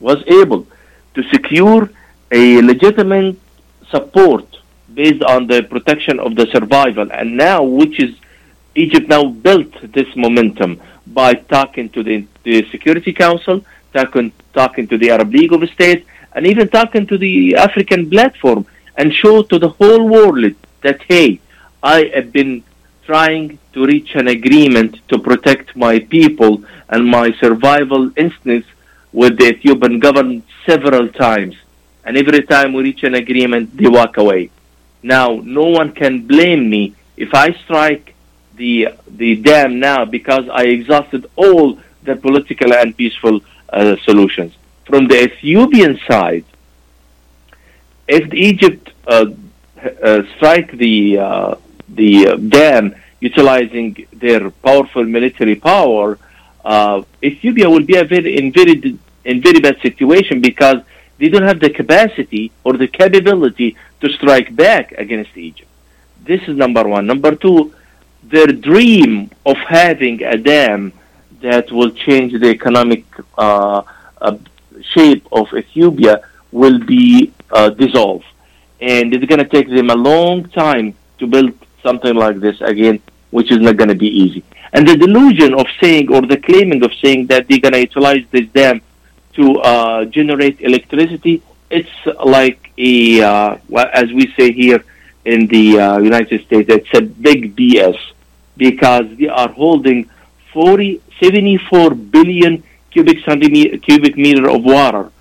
[0.00, 0.66] was able
[1.14, 1.90] to secure
[2.30, 3.36] a legitimate
[3.90, 4.44] support
[4.94, 8.14] based on the protection of the survival, and now which is
[8.74, 14.98] Egypt now built this momentum by talking to the, the Security Council, talking, talking to
[14.98, 18.66] the Arab League of States, and even talking to the African platform
[18.96, 21.40] and show to the whole world that, hey,
[21.82, 22.62] I have been
[23.04, 28.68] trying to reach an agreement to protect my people and my survival instincts
[29.12, 31.56] with the Ethiopian government several times.
[32.08, 34.50] And every time we reach an agreement, they walk away.
[35.02, 38.14] Now, no one can blame me if I strike
[38.56, 44.54] the the dam now because I exhausted all the political and peaceful uh, solutions.
[44.86, 46.46] From the Ethiopian side,
[48.08, 49.26] if Egypt uh,
[50.02, 51.54] uh, strike the uh,
[51.90, 56.18] the dam utilizing their powerful military power,
[56.64, 60.80] uh, Ethiopia will be a very in very in very bad situation because
[61.18, 65.68] they don't have the capacity or the capability to strike back against Egypt.
[66.24, 67.06] This is number one.
[67.06, 67.74] Number two,
[68.22, 70.92] their dream of having a dam
[71.40, 73.04] that will change the economic
[73.36, 73.82] uh,
[74.20, 74.36] uh,
[74.92, 78.26] shape of Ethiopia will be uh, dissolved.
[78.80, 81.52] And it's going to take them a long time to build
[81.82, 83.00] something like this again,
[83.30, 84.44] which is not going to be easy.
[84.72, 88.24] And the delusion of saying or the claiming of saying that they're going to utilize
[88.30, 88.82] this dam
[89.38, 93.56] to uh, generate electricity, it's like a, uh,
[94.02, 94.84] as we say here
[95.24, 97.98] in the uh, United States, it's a big BS
[98.56, 100.10] because they are holding
[100.52, 105.12] 40, 74 billion cubic centimeter, cubic meter of water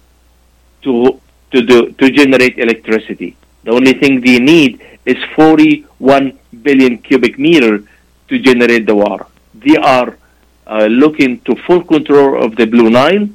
[0.81, 3.37] to to do, to generate electricity.
[3.63, 7.83] The only thing they need is 41 billion cubic meter
[8.29, 9.27] to generate the water.
[9.53, 10.17] They are
[10.65, 13.29] uh, looking to full control of the Blue Nile,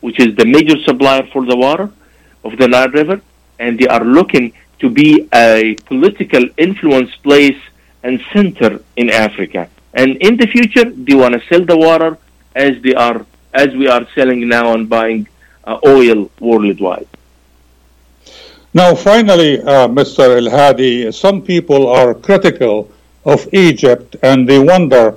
[0.00, 1.90] which is the major supplier for the water
[2.44, 3.20] of the Nile River,
[3.58, 7.60] and they are looking to be a political influence place
[8.02, 9.68] and center in Africa.
[9.94, 12.18] And in the future, they want to sell the water
[12.54, 13.24] as they are
[13.54, 15.26] as we are selling now and buying
[15.64, 17.08] uh, oil worldwide.
[18.74, 20.36] Now, finally, uh, Mr.
[20.36, 22.90] El Hadi, some people are critical
[23.24, 25.14] of Egypt and they wonder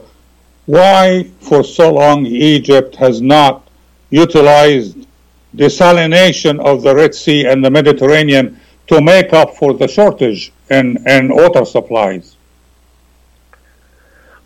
[0.66, 3.69] why, for so long, Egypt has not
[4.10, 5.06] utilized
[5.56, 10.98] desalination of the Red Sea and the Mediterranean to make up for the shortage in,
[11.08, 12.36] in water supplies.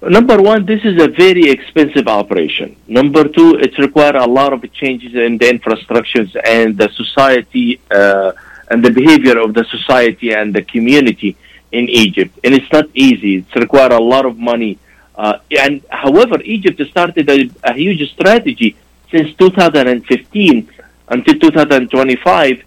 [0.01, 2.75] Number one, this is a very expensive operation.
[2.87, 8.33] Number two, it requires a lot of changes in the infrastructures and the society uh,
[8.69, 11.37] and the behavior of the society and the community
[11.71, 12.37] in Egypt.
[12.43, 13.37] And it's not easy.
[13.37, 14.77] It requires a lot of money.
[15.15, 18.75] Uh, and however, Egypt started a, a huge strategy
[19.13, 20.69] since 2015
[21.09, 22.63] until 2025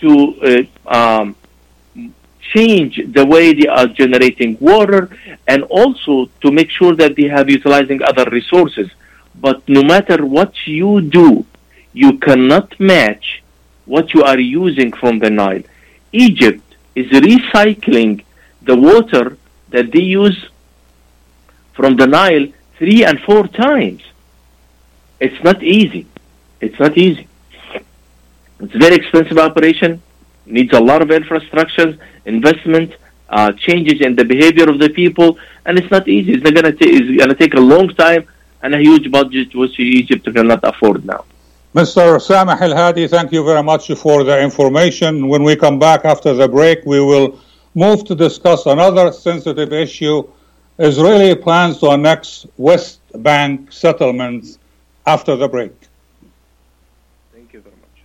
[0.00, 1.36] to uh, um,
[2.54, 5.08] change the way they are generating water
[5.46, 8.88] and also to make sure that they have utilizing other resources.
[9.34, 11.46] But no matter what you do,
[11.92, 13.42] you cannot match
[13.86, 15.62] what you are using from the Nile.
[16.12, 18.22] Egypt is recycling
[18.62, 19.38] the water
[19.70, 20.50] that they use
[21.72, 24.02] from the Nile three and four times.
[25.20, 26.06] It's not easy.
[26.60, 27.26] It's not easy.
[28.60, 30.02] It's a very expensive operation,
[30.46, 32.94] needs a lot of infrastructure, investment,
[33.28, 36.32] uh, changes in the behavior of the people, and it's not easy.
[36.34, 38.26] It's not gonna ta- it's gonna take a long time
[38.62, 41.24] and a huge budget which Egypt cannot afford now.
[41.74, 42.04] Mr.
[42.16, 45.28] Samah El Hadi, thank you very much for the information.
[45.28, 47.38] When we come back after the break, we will
[47.74, 50.24] move to discuss another sensitive issue
[50.78, 54.58] Israeli plans to annex West Bank settlements
[55.06, 55.72] after the break.
[57.32, 58.02] Thank you very much.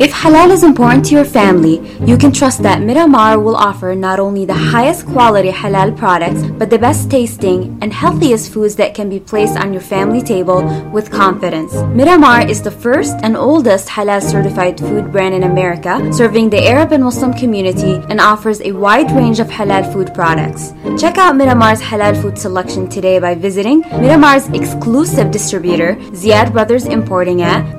[0.00, 4.18] If halal is important to your family, you can trust that Miramar will offer not
[4.18, 9.10] only the highest quality halal products, but the best tasting and healthiest foods that can
[9.10, 11.74] be placed on your family table with confidence.
[11.94, 16.92] Miramar is the first and oldest halal certified food brand in America, serving the Arab
[16.92, 20.72] and Muslim community and offers a wide range of halal food products.
[20.98, 27.42] Check out Miramar's halal food selection today by visiting Miramar's exclusive distributor, Ziad Brothers Importing
[27.42, 27.78] at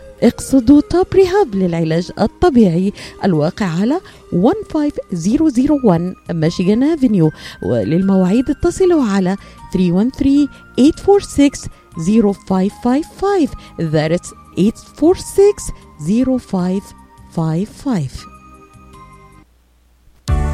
[0.23, 2.93] اقصدوا توب ريهاب للعلاج الطبيعي
[3.23, 4.01] الواقع على
[4.31, 7.31] 15001 ميشيغان افنيو
[7.63, 9.37] وللمواعيد اتصلوا على
[9.73, 10.47] 313
[10.77, 11.51] 846
[11.97, 13.47] 0555
[13.79, 16.81] that's 846
[17.35, 18.30] 0555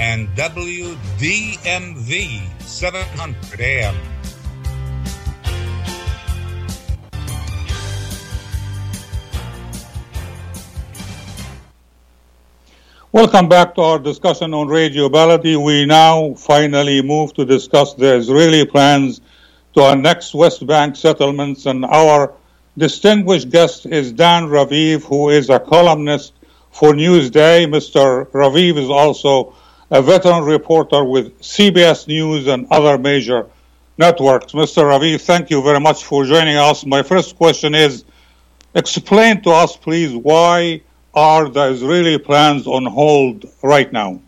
[0.00, 0.90] and WDMV
[2.62, 3.94] 700 AM.
[13.12, 15.62] Welcome back to our discussion on Radio Baladi.
[15.62, 19.20] We now finally move to discuss the Israeli plans
[19.74, 22.32] to annex West Bank settlements, and our
[22.78, 26.32] distinguished guest is Dan Raviv, who is a columnist
[26.70, 27.66] for Newsday.
[27.66, 28.24] Mr.
[28.30, 29.54] Raviv is also
[29.90, 33.46] a veteran reporter with CBS News and other major
[33.98, 34.52] networks.
[34.52, 34.84] Mr.
[34.84, 36.86] Raviv, thank you very much for joining us.
[36.86, 38.04] My first question is
[38.74, 40.82] explain to us, please, why
[41.12, 44.20] are the Israeli plans on hold right now?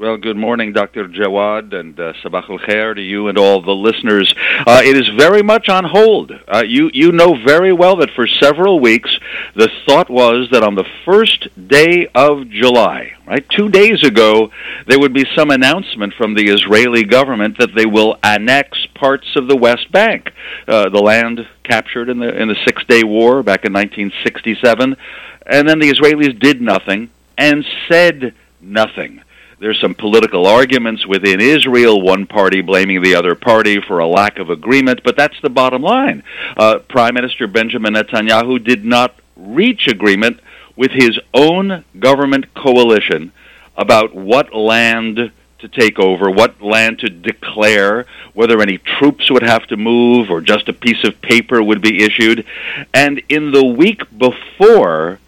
[0.00, 1.08] Well, good morning, Dr.
[1.08, 4.34] Jawad, and uh, Sabah al Khair to you and all the listeners.
[4.66, 6.32] Uh, it is very much on hold.
[6.48, 9.14] Uh, you, you know very well that for several weeks,
[9.54, 14.50] the thought was that on the first day of July, right, two days ago,
[14.86, 19.48] there would be some announcement from the Israeli government that they will annex parts of
[19.48, 20.32] the West Bank,
[20.66, 24.96] uh, the land captured in the in the Six Day War back in 1967,
[25.44, 29.20] and then the Israelis did nothing and said nothing.
[29.60, 34.38] There's some political arguments within Israel, one party blaming the other party for a lack
[34.38, 36.22] of agreement, but that's the bottom line.
[36.56, 40.40] Uh, Prime Minister Benjamin Netanyahu did not reach agreement
[40.76, 43.32] with his own government coalition
[43.76, 49.66] about what land to take over, what land to declare, whether any troops would have
[49.66, 52.46] to move or just a piece of paper would be issued.
[52.94, 55.20] And in the week before,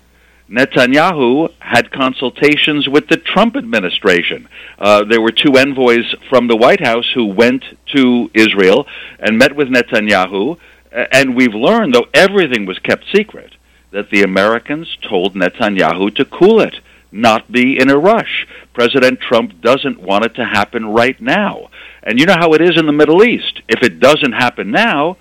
[0.52, 4.48] Netanyahu had consultations with the Trump administration.
[4.78, 8.86] Uh, there were two envoys from the White House who went to Israel
[9.18, 10.58] and met with Netanyahu
[10.92, 13.54] And we've learned, though everything was kept secret,
[13.92, 16.80] that the Americans told Netanyahu to cool it,
[17.10, 18.46] not be in a rush.
[18.74, 21.70] President Trump doesn't want it to happen right now.
[22.02, 23.62] And you know how it is in the Middle East.
[23.68, 25.16] If it doesn't happen now,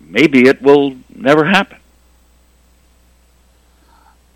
[0.00, 1.78] maybe it will never happen.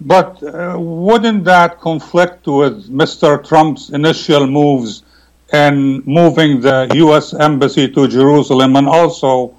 [0.01, 3.43] But uh, wouldn't that conflict with Mr.
[3.47, 5.03] Trump's initial moves
[5.53, 7.33] in moving the U.S.
[7.33, 9.57] Embassy to Jerusalem and also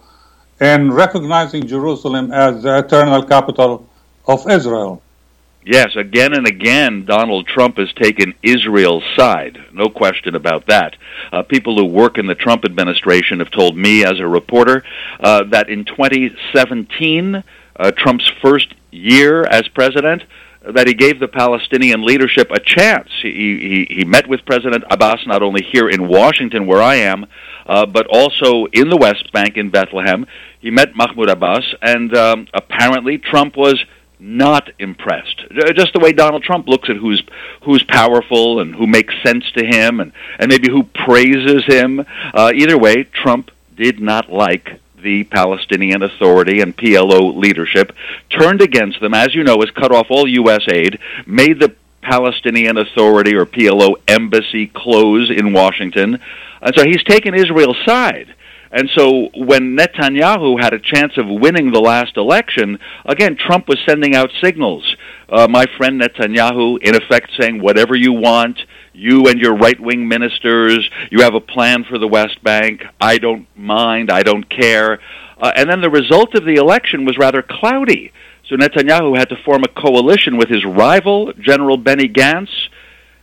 [0.60, 3.88] in recognizing Jerusalem as the eternal capital
[4.28, 5.02] of Israel?
[5.68, 9.58] Yes, again and again, Donald Trump has taken Israel's side.
[9.74, 10.96] No question about that.
[11.30, 14.84] Uh, people who work in the Trump administration have told me, as a reporter,
[15.20, 17.44] uh, that in 2017,
[17.78, 20.24] uh, Trump's first year as president,
[20.74, 23.10] that he gave the Palestinian leadership a chance.
[23.22, 27.26] He, he, he met with President Abbas not only here in Washington, where I am,
[27.66, 30.26] uh, but also in the West Bank in Bethlehem.
[30.60, 33.84] He met Mahmoud Abbas, and um, apparently Trump was
[34.20, 35.44] not impressed.
[35.76, 37.22] Just the way Donald Trump looks at who's
[37.64, 42.04] who's powerful and who makes sense to him, and and maybe who praises him.
[42.34, 47.96] Uh, either way, Trump did not like the Palestinian Authority and PLO leadership,
[48.30, 50.68] turned against them, as you know, has cut off all U.S.
[50.68, 56.20] aid, made the Palestinian Authority or PLO embassy close in Washington,
[56.62, 58.34] and so he's taken Israel's side.
[58.72, 63.80] And so when Netanyahu had a chance of winning the last election, again, Trump was
[63.86, 64.96] sending out signals.
[65.30, 68.60] Uh, my friend Netanyahu, in effect, saying, whatever you want,
[68.98, 72.84] you and your right wing ministers, you have a plan for the West Bank.
[73.00, 74.10] I don't mind.
[74.12, 75.00] I don't care.
[75.40, 78.12] Uh, and then the result of the election was rather cloudy.
[78.50, 82.50] So Netanyahu had to form a coalition with his rival, General Benny Gantz.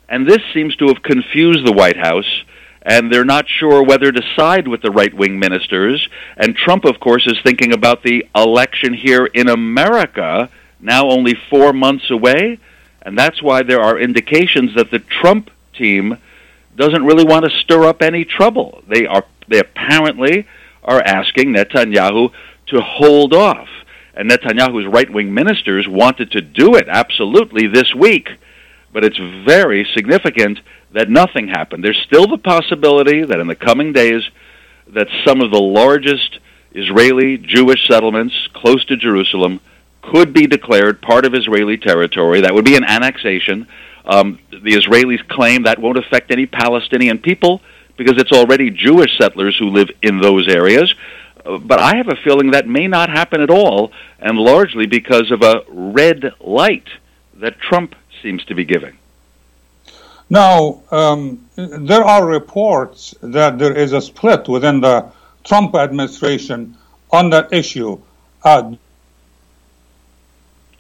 [0.09, 2.45] And this seems to have confused the White House
[2.85, 6.07] and they're not sure whether to side with the right wing ministers.
[6.37, 10.51] And Trump, of course, is thinking about the election here in America,
[10.81, 12.59] now only four months away.
[13.01, 16.19] And that's why there are indications that the Trump team
[16.77, 18.83] doesn't really want to stir up any trouble.
[18.89, 20.47] They are they apparently
[20.83, 22.33] are asking Netanyahu
[22.67, 23.69] to hold off.
[24.15, 28.29] And Netanyahu's right wing ministers wanted to do it absolutely this week.
[28.93, 30.61] But it's very significant
[30.93, 31.83] that nothing happened.
[31.83, 34.23] There's still the possibility that in the coming days
[34.89, 36.39] that some of the largest
[36.73, 39.61] Israeli Jewish settlements close to Jerusalem
[40.03, 42.43] could be declared part of Israeli territory.
[42.43, 43.67] That would be an annexation.
[44.05, 47.61] Um, the Israelis claim that won't affect any Palestinian people
[47.97, 50.95] because it's already Jewish settlers who live in those areas.
[51.45, 55.31] Uh, But I have a feeling that may not happen at all, and largely because
[55.31, 56.89] of a red light
[57.37, 58.97] that Trump seems to be giving.
[60.31, 65.07] Now, um, there are reports that there is a split within the
[65.45, 66.77] Trump administration
[67.11, 68.01] on that issue.
[68.43, 68.75] Uh,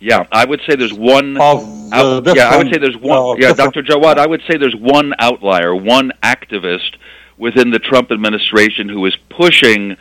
[0.01, 1.36] Yeah, I would say there's one.
[1.36, 3.18] Of the out- yeah, I would say there's one.
[3.18, 3.82] uh, yeah, Dr.
[3.82, 6.97] Jawad, I would say there's one outlier, one activist
[7.38, 9.97] within the Trump administration who is pushing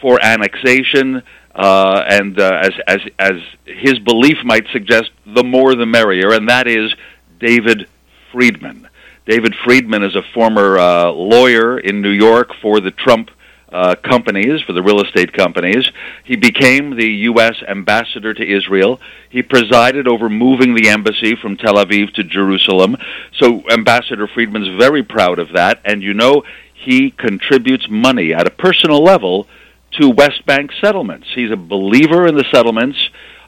[0.00, 1.22] for annexation,
[1.54, 3.32] uh, and uh, as as as
[3.64, 6.94] his belief might suggest, the more the merrier, and that is
[7.40, 7.88] David
[8.32, 8.88] Friedman.
[9.26, 13.30] David Friedman is a former uh, lawyer in New York for the Trump
[13.70, 15.90] uh, companies, for the real estate companies.
[16.24, 17.56] He became the U.S.
[17.66, 19.00] ambassador to Israel.
[19.30, 22.96] He presided over moving the embassy from Tel Aviv to Jerusalem.
[23.38, 25.80] So Ambassador Friedman's very proud of that.
[25.84, 26.44] And you know,
[26.74, 29.46] he contributes money at a personal level
[29.92, 31.26] to West Bank settlements.
[31.34, 32.98] He's a believer in the settlements.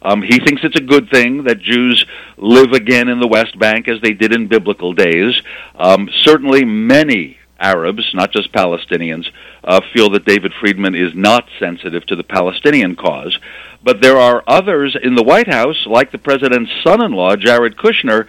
[0.03, 2.07] Um, he thinks it's a good thing that Jews
[2.39, 5.41] live again in the West Bank as they did in biblical days.
[5.75, 9.31] Um, certainly, many Arabs, not just Palestinians,
[9.65, 13.39] uh, feel that David Friedman is not sensitive to the Palestinian cause.
[13.83, 17.77] But there are others in the White House, like the president's son in law, Jared
[17.77, 18.27] Kushner,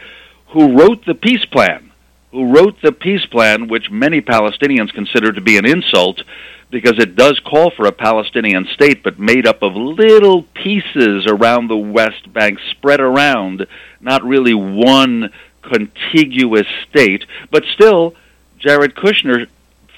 [0.48, 1.92] who wrote the peace plan.
[2.32, 6.24] Who wrote the peace plan, which many Palestinians consider to be an insult
[6.72, 11.68] because it does call for a Palestinian state, but made up of little pieces around
[11.68, 13.68] the West Bank, spread around,
[14.00, 17.26] not really one contiguous state.
[17.52, 18.16] But still,
[18.58, 19.48] Jared Kushner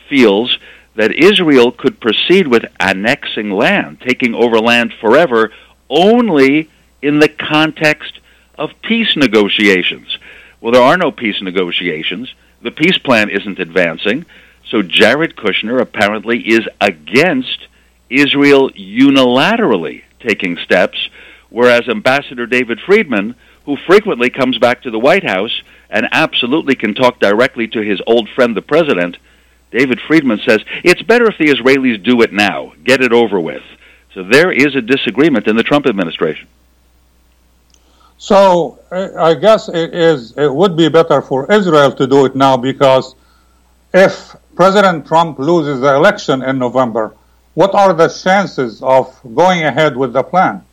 [0.09, 0.57] feels
[0.95, 5.51] that Israel could proceed with annexing land, taking over land forever,
[5.89, 6.69] only
[7.01, 8.19] in the context
[8.57, 10.17] of peace negotiations.
[10.61, 12.33] Well, there are no peace negotiations.
[12.61, 14.25] The peace plan isn't advancing.
[14.69, 17.67] So Jared Kushner apparently is against
[18.09, 21.09] Israel unilaterally taking steps,
[21.49, 23.35] whereas Ambassador David Friedman,
[23.65, 28.01] who frequently comes back to the White House and absolutely can talk directly to his
[28.07, 29.17] old friend, the president,
[29.73, 33.63] David Friedman says it's better if the Israelis do it now, get it over with.
[34.13, 36.47] So there is a disagreement in the Trump administration.
[38.17, 40.37] So I guess it is.
[40.37, 43.15] It would be better for Israel to do it now because
[43.93, 47.15] if President Trump loses the election in November,
[47.55, 50.63] what are the chances of going ahead with the plan?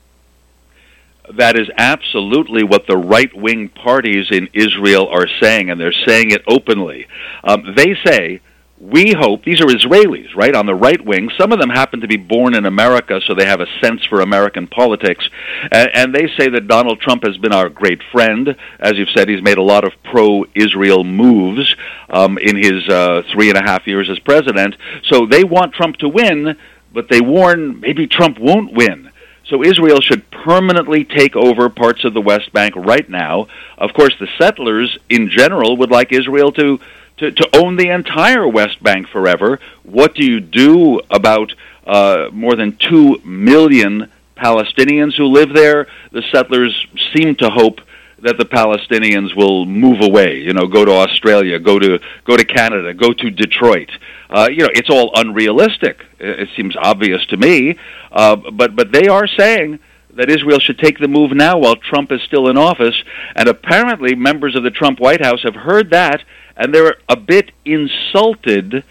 [1.34, 6.32] That is absolutely what the right wing parties in Israel are saying, and they're saying
[6.32, 7.06] it openly.
[7.44, 8.40] Um, they say
[8.80, 11.30] we hope these are Israelis, right, on the right wing.
[11.36, 14.22] Some of them happen to be born in America, so they have a sense for
[14.22, 15.28] American politics.
[15.70, 18.56] And, and they say that Donald Trump has been our great friend.
[18.78, 21.76] As you've said, he's made a lot of pro Israel moves
[22.08, 24.76] um, in his uh, three and a half years as president.
[25.04, 26.56] So they want Trump to win,
[26.90, 29.10] but they warn maybe Trump won't win.
[29.44, 33.48] So Israel should permanently take over parts of the West Bank right now.
[33.76, 36.78] Of course, the settlers in general would like Israel to
[37.20, 39.60] to, to own the entire West Bank forever.
[39.84, 41.54] What do you do about
[41.86, 45.86] uh, more than two million Palestinians who live there?
[46.12, 47.80] The settlers seem to hope
[48.22, 50.38] that the Palestinians will move away.
[50.38, 53.90] You know, go to Australia, go to go to Canada, go to Detroit.
[54.28, 56.04] Uh, you know, it's all unrealistic.
[56.18, 57.78] It, seems obvious to me,
[58.12, 59.78] uh, but but they are saying
[60.16, 62.96] that Israel should take the move now while Trump is still in office.
[63.34, 66.22] And apparently, members of the Trump White House have heard that
[66.60, 68.84] and they're a bit insulted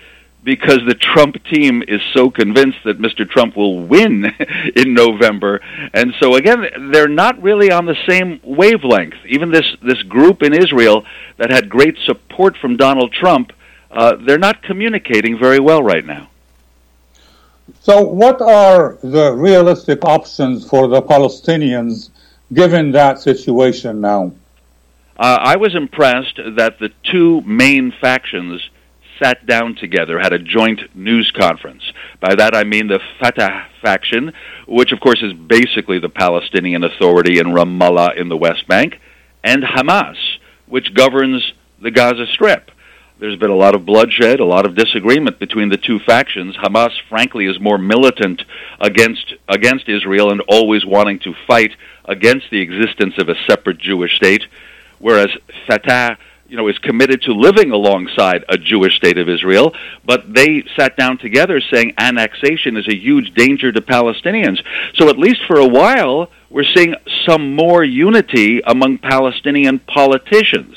[0.44, 3.30] because the Trump team is so convinced that Mr.
[3.30, 4.26] Trump will win
[4.76, 5.62] in November.
[5.94, 9.14] And so again, they're not really on the same wavelength.
[9.28, 11.06] Even this this group in Israel
[11.38, 13.54] that had great support from Donald Trump,
[13.92, 16.30] uh, they're not communicating very well right now.
[17.82, 22.10] So, what are the realistic options for the Palestinians
[22.52, 24.32] given that situation now?
[25.20, 28.70] Uh, I was impressed that the two main factions
[29.22, 31.84] sat down together, had a joint news conference.
[32.22, 34.32] By that I mean the Fatah faction,
[34.66, 39.02] which of course is basically the Palestinian Authority in Ramallah in the West Bank,
[39.44, 40.16] and Hamas,
[40.68, 41.52] which governs
[41.82, 42.72] the Gaza Strip.
[43.20, 46.56] There's been a lot of bloodshed, a lot of disagreement between the two factions.
[46.56, 48.42] Hamas, frankly, is more militant
[48.80, 51.72] against against Israel and always wanting to fight
[52.06, 54.44] against the existence of a separate Jewish state
[55.00, 55.30] whereas
[55.68, 56.18] Fatah
[56.50, 59.74] you know, is committed to living alongside a Jewish state of Israel,
[60.04, 64.60] but they sat down together saying annexation is a huge danger to Palestinians.
[64.96, 66.96] So at least for a while, we're seeing
[67.28, 70.76] some more unity among Palestinian politicians.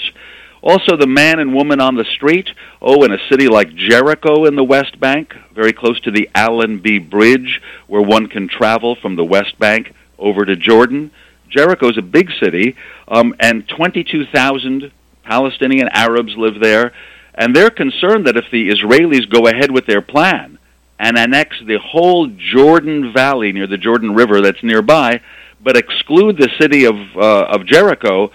[0.60, 2.48] Also, the man and woman on the street,
[2.80, 7.00] oh, in a city like Jericho in the West Bank, very close to the Allenby
[7.00, 11.10] Bridge, where one can travel from the West Bank over to Jordan.
[11.53, 12.76] Jericho is a big city,
[13.09, 14.90] um, and 22,000
[15.22, 16.92] Palestinian Arabs live there,
[17.34, 20.59] and they're concerned that if the Israelis go ahead with their plan
[20.98, 25.20] and annex the whole Jordan Valley near the Jordan River that's nearby,
[25.61, 28.30] but exclude the city of uh, of Jericho,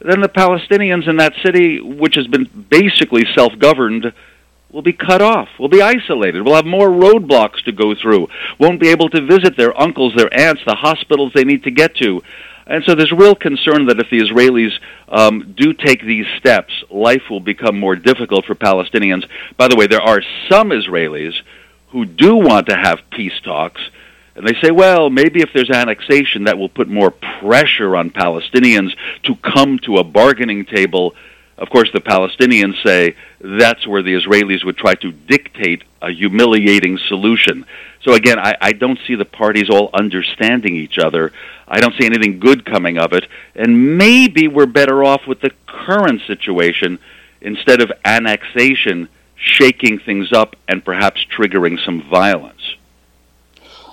[0.00, 4.12] then the Palestinians in that city, which has been basically self-governed,
[4.70, 8.80] will be cut off, will be isolated, will have more roadblocks to go through, won't
[8.80, 12.22] be able to visit their uncles, their aunts, the hospitals they need to get to.
[12.68, 14.72] And so there's real concern that if the Israelis
[15.08, 19.26] um, do take these steps, life will become more difficult for Palestinians.
[19.56, 21.34] By the way, there are some Israelis
[21.88, 23.80] who do want to have peace talks.
[24.36, 28.94] And they say, well, maybe if there's annexation, that will put more pressure on Palestinians
[29.24, 31.14] to come to a bargaining table.
[31.58, 36.98] Of course, the Palestinians say that's where the Israelis would try to dictate a humiliating
[37.08, 37.66] solution.
[38.02, 41.32] So again, I, I don't see the parties all understanding each other.
[41.66, 43.26] I don't see anything good coming of it.
[43.56, 47.00] And maybe we're better off with the current situation
[47.40, 52.76] instead of annexation shaking things up and perhaps triggering some violence.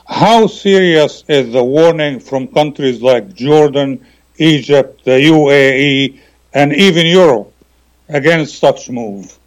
[0.08, 4.06] How serious is the warning from countries like Jordan,
[4.38, 6.20] Egypt, the UAE,
[6.54, 7.54] and even Europe
[8.10, 9.38] against such move?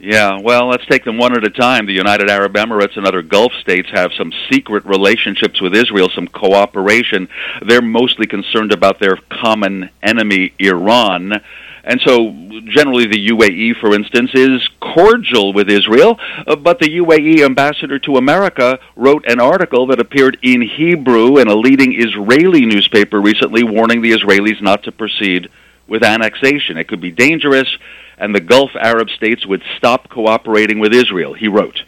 [0.00, 1.86] Yeah, well, let's take them one at a time.
[1.86, 6.28] The United Arab Emirates and other Gulf states have some secret relationships with Israel, some
[6.28, 7.28] cooperation.
[7.66, 11.42] They're mostly concerned about their common enemy, Iran.
[11.82, 12.30] And so,
[12.68, 18.18] generally, the UAE, for instance, is cordial with Israel, uh, but the UAE ambassador to
[18.18, 24.02] America wrote an article that appeared in Hebrew in a leading Israeli newspaper recently warning
[24.02, 25.48] the Israelis not to proceed
[25.88, 26.76] with annexation.
[26.76, 27.68] It could be dangerous
[28.18, 31.82] and the Gulf Arab states would stop cooperating with Israel, he wrote.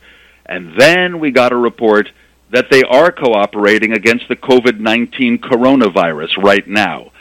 [0.46, 2.08] And then we got a report
[2.50, 7.12] that they are cooperating against the COVID 19 coronavirus right now.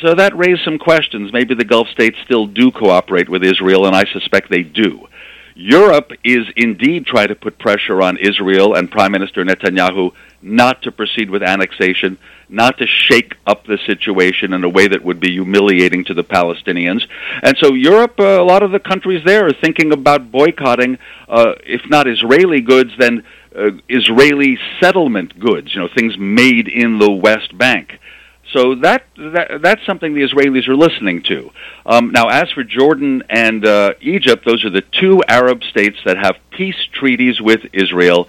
[0.00, 1.32] So that raised some questions.
[1.32, 5.06] Maybe the Gulf states still do cooperate with Israel, and I suspect they do.
[5.54, 10.10] Europe is indeed trying to put pressure on Israel and Prime Minister Netanyahu
[10.44, 12.18] not to proceed with annexation,
[12.48, 16.22] not to shake up the situation in a way that would be humiliating to the
[16.22, 17.06] Palestinians.
[17.42, 21.54] And so Europe, uh, a lot of the countries there are thinking about boycotting, uh,
[21.64, 23.24] if not Israeli goods, then
[23.56, 27.98] uh, Israeli settlement goods, you know, things made in the West Bank.
[28.52, 31.50] So that, that that's something the Israelis are listening to.
[31.86, 36.18] Um, now, as for Jordan and uh, Egypt, those are the two Arab states that
[36.18, 38.28] have peace treaties with Israel.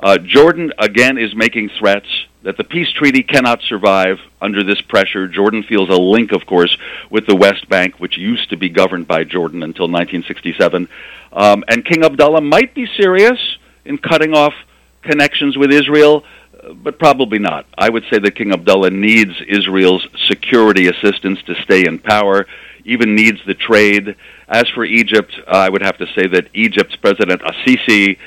[0.00, 2.08] Uh, Jordan again is making threats
[2.42, 5.26] that the peace treaty cannot survive under this pressure.
[5.28, 6.76] Jordan feels a link, of course,
[7.10, 10.88] with the West Bank, which used to be governed by Jordan until 1967.
[11.32, 13.38] Um, and King Abdullah might be serious
[13.84, 14.54] in cutting off
[15.02, 16.24] connections with Israel
[16.72, 17.66] but probably not.
[17.76, 22.46] I would say that King Abdullah needs Israel's security assistance to stay in power,
[22.84, 24.16] even needs the trade.
[24.48, 28.18] As for Egypt, uh, I would have to say that Egypt's President Assisi uh,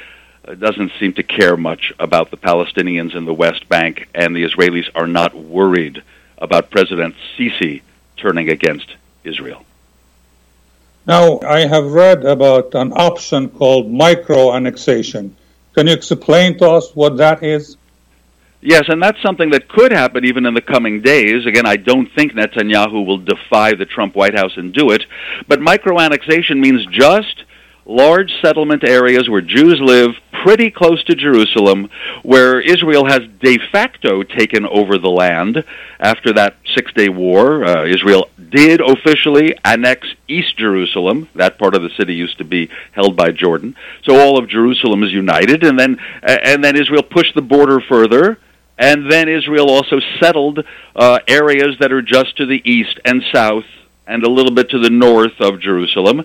[0.48, 4.46] Uh, doesn't seem to care much about the Palestinians in the West Bank, and the
[4.46, 6.02] Israelis are not worried
[6.38, 7.82] about President Sisi
[8.16, 8.96] turning against
[9.26, 9.66] Israel.
[11.06, 15.36] Now, I have read about an option called micro annexation.
[15.74, 17.76] Can you explain to us what that is?
[18.62, 21.46] Yes, and that's something that could happen even in the coming days.
[21.46, 25.06] Again, I don't think Netanyahu will defy the Trump White House and do it.
[25.48, 27.44] But microannexation means just
[27.88, 30.12] large settlement areas where Jews live
[30.44, 31.90] pretty close to Jerusalem,
[32.22, 35.64] where Israel has de facto taken over the land
[36.00, 37.64] after that Six Day War.
[37.64, 41.30] Uh, Israel did officially annex East Jerusalem.
[41.36, 43.76] That part of the city used to be held by Jordan.
[44.04, 48.38] So all of Jerusalem is united, and then and then Israel pushed the border further
[48.78, 50.64] and then Israel also settled
[50.96, 53.66] uh, areas that are just to the east and south
[54.06, 56.24] and a little bit to the north of Jerusalem.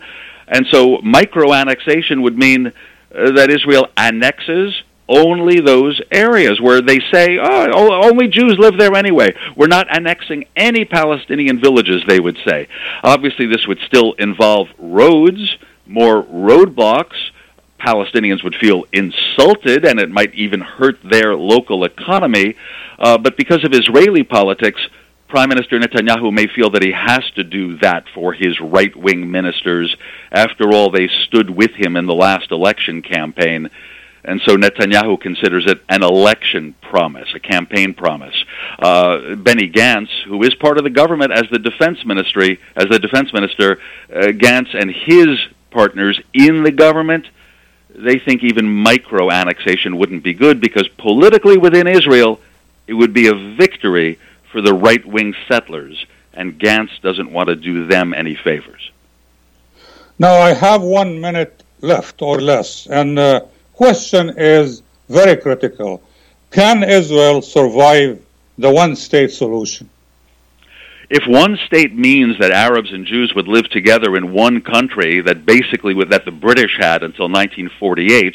[0.49, 6.99] And so micro annexation would mean uh, that Israel annexes only those areas where they
[7.12, 9.34] say, oh, only Jews live there anyway.
[9.57, 12.68] We're not annexing any Palestinian villages, they would say.
[13.03, 17.16] Obviously, this would still involve roads, more roadblocks,
[17.82, 22.55] Palestinians would feel insulted and it might even hurt their local economy.
[22.99, 24.80] Uh, but because of Israeli politics,
[25.32, 29.30] Prime Minister Netanyahu may feel that he has to do that for his right wing
[29.30, 29.96] ministers.
[30.30, 33.70] After all, they stood with him in the last election campaign.
[34.24, 38.34] And so Netanyahu considers it an election promise, a campaign promise.
[38.78, 42.98] Uh, Benny Gantz, who is part of the government as the defense ministry, as the
[42.98, 43.80] defense minister,
[44.14, 45.38] uh, Gantz and his
[45.70, 47.26] partners in the government
[47.94, 52.40] they think even micro annexation wouldn't be good because politically within Israel,
[52.86, 54.18] it would be a victory
[54.53, 58.90] for the right wing settlers, and Gantz doesn't want to do them any favors.
[60.18, 66.03] Now, I have one minute left or less, and the question is very critical.
[66.50, 68.22] Can Israel survive
[68.59, 69.88] the one state solution?
[71.14, 75.44] If one state means that Arabs and Jews would live together in one country that
[75.44, 78.34] basically that the British had until 1948,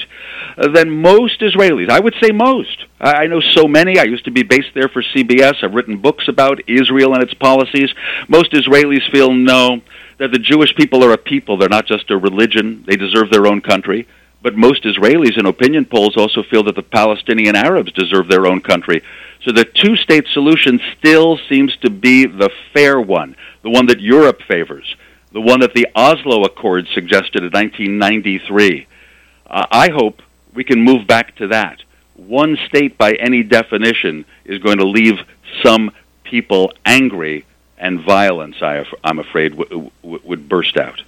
[0.59, 3.97] uh, then most Israelis, I would say most, I know so many.
[3.97, 5.63] I used to be based there for CBS.
[5.63, 7.91] I've written books about Israel and its policies.
[8.27, 9.81] Most Israelis feel no,
[10.19, 11.57] that the Jewish people are a people.
[11.57, 12.83] They're not just a religion.
[12.87, 14.07] They deserve their own country.
[14.43, 18.61] But most Israelis in opinion polls also feel that the Palestinian Arabs deserve their own
[18.61, 19.01] country.
[19.47, 24.01] So the two state solution still seems to be the fair one, the one that
[24.01, 24.93] Europe favors,
[25.31, 28.87] the one that the Oslo Accord suggested in 1993.
[29.49, 30.21] Uh, I hope
[30.53, 31.81] we can move back to that.
[32.17, 35.17] One state, by any definition, is going to leave
[35.63, 35.91] some
[36.25, 37.45] people angry,
[37.77, 41.01] and violence, I, am afraid, w- w- would burst out.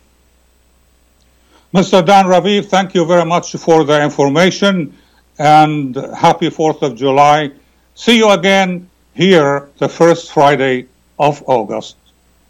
[1.73, 2.05] Mr.
[2.05, 4.97] Dan Raviv, thank you very much for the information
[5.37, 7.51] and happy 4th of July.
[7.99, 10.85] See you again here the first Friday
[11.19, 11.97] of August.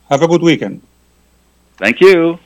[0.07, 0.79] Have a good weekend.
[1.77, 2.37] Thank you.